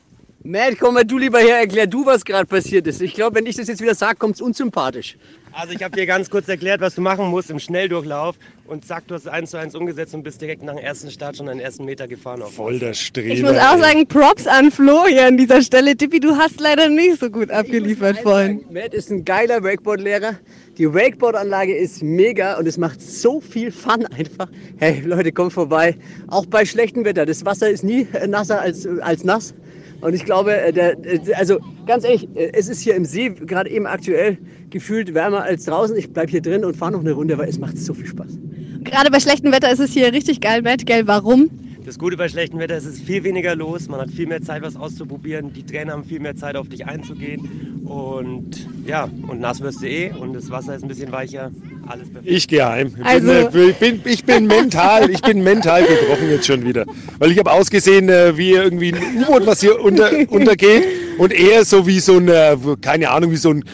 Matt, 0.50 0.78
komm 0.80 0.94
mal 0.94 1.04
du 1.04 1.18
lieber 1.18 1.40
her, 1.40 1.58
erklär 1.58 1.86
du, 1.86 2.06
was 2.06 2.24
gerade 2.24 2.46
passiert 2.46 2.86
ist. 2.86 3.02
Ich 3.02 3.12
glaube, 3.12 3.36
wenn 3.36 3.44
ich 3.44 3.56
das 3.56 3.68
jetzt 3.68 3.82
wieder 3.82 3.94
sage, 3.94 4.16
kommt's 4.16 4.40
unsympathisch. 4.40 5.18
Also 5.52 5.74
ich 5.74 5.82
habe 5.82 5.94
dir 5.94 6.06
ganz 6.06 6.30
kurz 6.30 6.48
erklärt, 6.48 6.80
was 6.80 6.94
du 6.94 7.02
machen 7.02 7.26
musst 7.26 7.50
im 7.50 7.58
Schnelldurchlauf 7.58 8.36
und 8.66 8.82
zack, 8.86 9.06
du 9.08 9.14
hast 9.14 9.28
eins 9.28 9.50
zu 9.50 9.58
eins 9.58 9.74
umgesetzt 9.74 10.14
und 10.14 10.22
bist 10.22 10.40
direkt 10.40 10.62
nach 10.62 10.74
dem 10.74 10.82
ersten 10.82 11.10
Start 11.10 11.36
schon 11.36 11.48
den 11.48 11.60
ersten 11.60 11.84
Meter 11.84 12.08
gefahren. 12.08 12.40
Auf 12.40 12.54
Voll 12.54 12.78
der 12.78 12.94
Streber. 12.94 13.34
Ich 13.34 13.42
muss 13.42 13.58
auch 13.58 13.74
ey. 13.74 13.80
sagen, 13.80 14.06
Props 14.06 14.46
an 14.46 14.70
Flo 14.70 15.04
hier 15.06 15.26
an 15.26 15.36
dieser 15.36 15.60
Stelle. 15.60 15.94
Tippi, 15.94 16.18
du 16.18 16.34
hast 16.34 16.58
leider 16.60 16.88
nicht 16.88 17.20
so 17.20 17.28
gut 17.28 17.50
abgeliefert 17.50 18.20
vorhin. 18.20 18.64
Matt 18.70 18.94
ist 18.94 19.10
ein 19.10 19.26
geiler 19.26 19.62
Wakeboard-Lehrer. 19.62 20.38
Die 20.78 20.94
Wakeboard-Anlage 20.94 21.76
ist 21.76 22.02
mega 22.02 22.56
und 22.56 22.66
es 22.66 22.78
macht 22.78 23.02
so 23.02 23.42
viel 23.42 23.70
Fun 23.70 24.06
einfach. 24.06 24.48
Hey 24.78 25.02
Leute, 25.04 25.30
kommt 25.30 25.52
vorbei. 25.52 25.98
Auch 26.26 26.46
bei 26.46 26.64
schlechtem 26.64 27.04
Wetter. 27.04 27.26
Das 27.26 27.44
Wasser 27.44 27.68
ist 27.68 27.84
nie 27.84 28.08
äh, 28.14 28.26
nasser 28.26 28.62
als, 28.62 28.86
als 28.86 29.24
nass. 29.24 29.52
Und 30.00 30.14
ich 30.14 30.24
glaube, 30.24 30.56
äh, 30.56 30.72
der, 30.72 30.96
äh, 31.04 31.34
also 31.34 31.58
ganz 31.86 32.04
ehrlich, 32.04 32.28
äh, 32.34 32.52
es 32.52 32.68
ist 32.68 32.80
hier 32.80 32.94
im 32.94 33.04
See 33.04 33.30
gerade 33.30 33.70
eben 33.70 33.86
aktuell 33.86 34.38
gefühlt 34.70 35.14
wärmer 35.14 35.42
als 35.42 35.64
draußen. 35.64 35.96
Ich 35.96 36.12
bleibe 36.12 36.30
hier 36.30 36.42
drin 36.42 36.64
und 36.64 36.76
fahre 36.76 36.92
noch 36.92 37.00
eine 37.00 37.12
Runde, 37.12 37.36
weil 37.38 37.48
es 37.48 37.58
macht 37.58 37.78
so 37.78 37.94
viel 37.94 38.06
Spaß. 38.06 38.38
Gerade 38.84 39.10
bei 39.10 39.20
schlechtem 39.20 39.52
Wetter 39.52 39.70
ist 39.70 39.80
es 39.80 39.92
hier 39.92 40.12
richtig 40.12 40.40
geil, 40.40 40.62
Matt, 40.62 40.86
gell? 40.86 41.06
Warum? 41.06 41.50
Das 41.88 41.98
Gute 41.98 42.18
bei 42.18 42.28
schlechtem 42.28 42.58
Wetter 42.58 42.76
ist, 42.76 42.84
es 42.84 42.96
ist 42.96 43.06
viel 43.06 43.24
weniger 43.24 43.56
los, 43.56 43.88
man 43.88 43.98
hat 43.98 44.10
viel 44.10 44.26
mehr 44.26 44.42
Zeit, 44.42 44.60
was 44.60 44.76
auszuprobieren, 44.76 45.54
die 45.54 45.64
Trainer 45.64 45.92
haben 45.94 46.04
viel 46.04 46.20
mehr 46.20 46.36
Zeit, 46.36 46.54
auf 46.54 46.68
dich 46.68 46.84
einzugehen 46.86 47.80
und 47.86 48.68
ja, 48.86 49.08
und 49.26 49.40
nass 49.40 49.62
wirst 49.62 49.80
du 49.80 49.86
eh 49.88 50.10
und 50.12 50.34
das 50.34 50.50
Wasser 50.50 50.74
ist 50.76 50.82
ein 50.82 50.88
bisschen 50.88 51.10
weicher, 51.12 51.50
alles 51.86 52.10
perfekt. 52.10 52.30
Ich 52.30 52.46
gehe 52.46 52.68
heim. 52.68 52.92
Ich, 52.98 53.02
Also- 53.06 53.26
bin, 53.26 53.62
äh, 53.62 53.70
ich, 53.70 53.76
bin, 53.76 54.00
ich 54.04 54.24
bin 54.26 54.46
mental, 54.46 55.08
ich 55.08 55.22
bin 55.22 55.42
mental 55.42 55.80
gebrochen 55.82 56.28
jetzt 56.30 56.46
schon 56.46 56.62
wieder. 56.62 56.84
Weil 57.20 57.32
ich 57.32 57.38
habe 57.38 57.52
ausgesehen 57.52 58.10
äh, 58.10 58.36
wie 58.36 58.50
irgendwie 58.50 58.92
ein 58.92 59.22
U-Boot, 59.22 59.46
was 59.46 59.62
hier 59.62 59.80
unter, 59.80 60.10
untergeht. 60.28 60.84
Und 61.16 61.32
eher 61.32 61.64
so 61.64 61.86
wie 61.86 62.00
so 62.00 62.18
ein, 62.18 62.28
äh, 62.28 62.54
keine 62.82 63.08
Ahnung, 63.08 63.30
wie 63.30 63.36
so 63.36 63.48
ein 63.48 63.64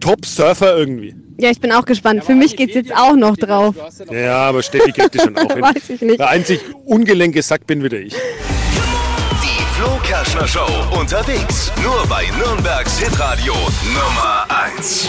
Top-Surfer 0.00 0.76
irgendwie. 0.76 1.14
Ja, 1.40 1.50
ich 1.50 1.60
bin 1.60 1.70
auch 1.72 1.84
gespannt. 1.84 2.24
Für 2.24 2.34
mich 2.34 2.56
geht's 2.56 2.74
jetzt 2.74 2.94
auch 2.96 3.14
noch 3.14 3.36
drauf. 3.36 3.74
Ja, 4.10 4.48
aber 4.48 4.62
Steffi 4.62 4.92
kriegt 4.92 5.14
das 5.14 5.22
schon 5.22 5.36
auch 5.38 5.52
hin. 5.52 5.62
Weiß 5.62 5.90
ich 5.90 6.00
nicht. 6.00 6.18
Der 6.18 6.30
einzig 6.30 6.60
ungelenke 6.84 7.42
Sack 7.42 7.66
bin 7.66 7.82
wieder 7.82 7.98
ich. 7.98 8.12
Die 8.14 9.80
Flo 9.80 9.90
Kerschner 10.02 10.48
Show 10.48 10.66
unterwegs. 10.98 11.70
Nur 11.82 12.04
bei 12.08 12.24
Nürnbergs 12.38 12.98
Hitradio 12.98 13.54
Nummer 13.94 14.46
1. 14.76 15.08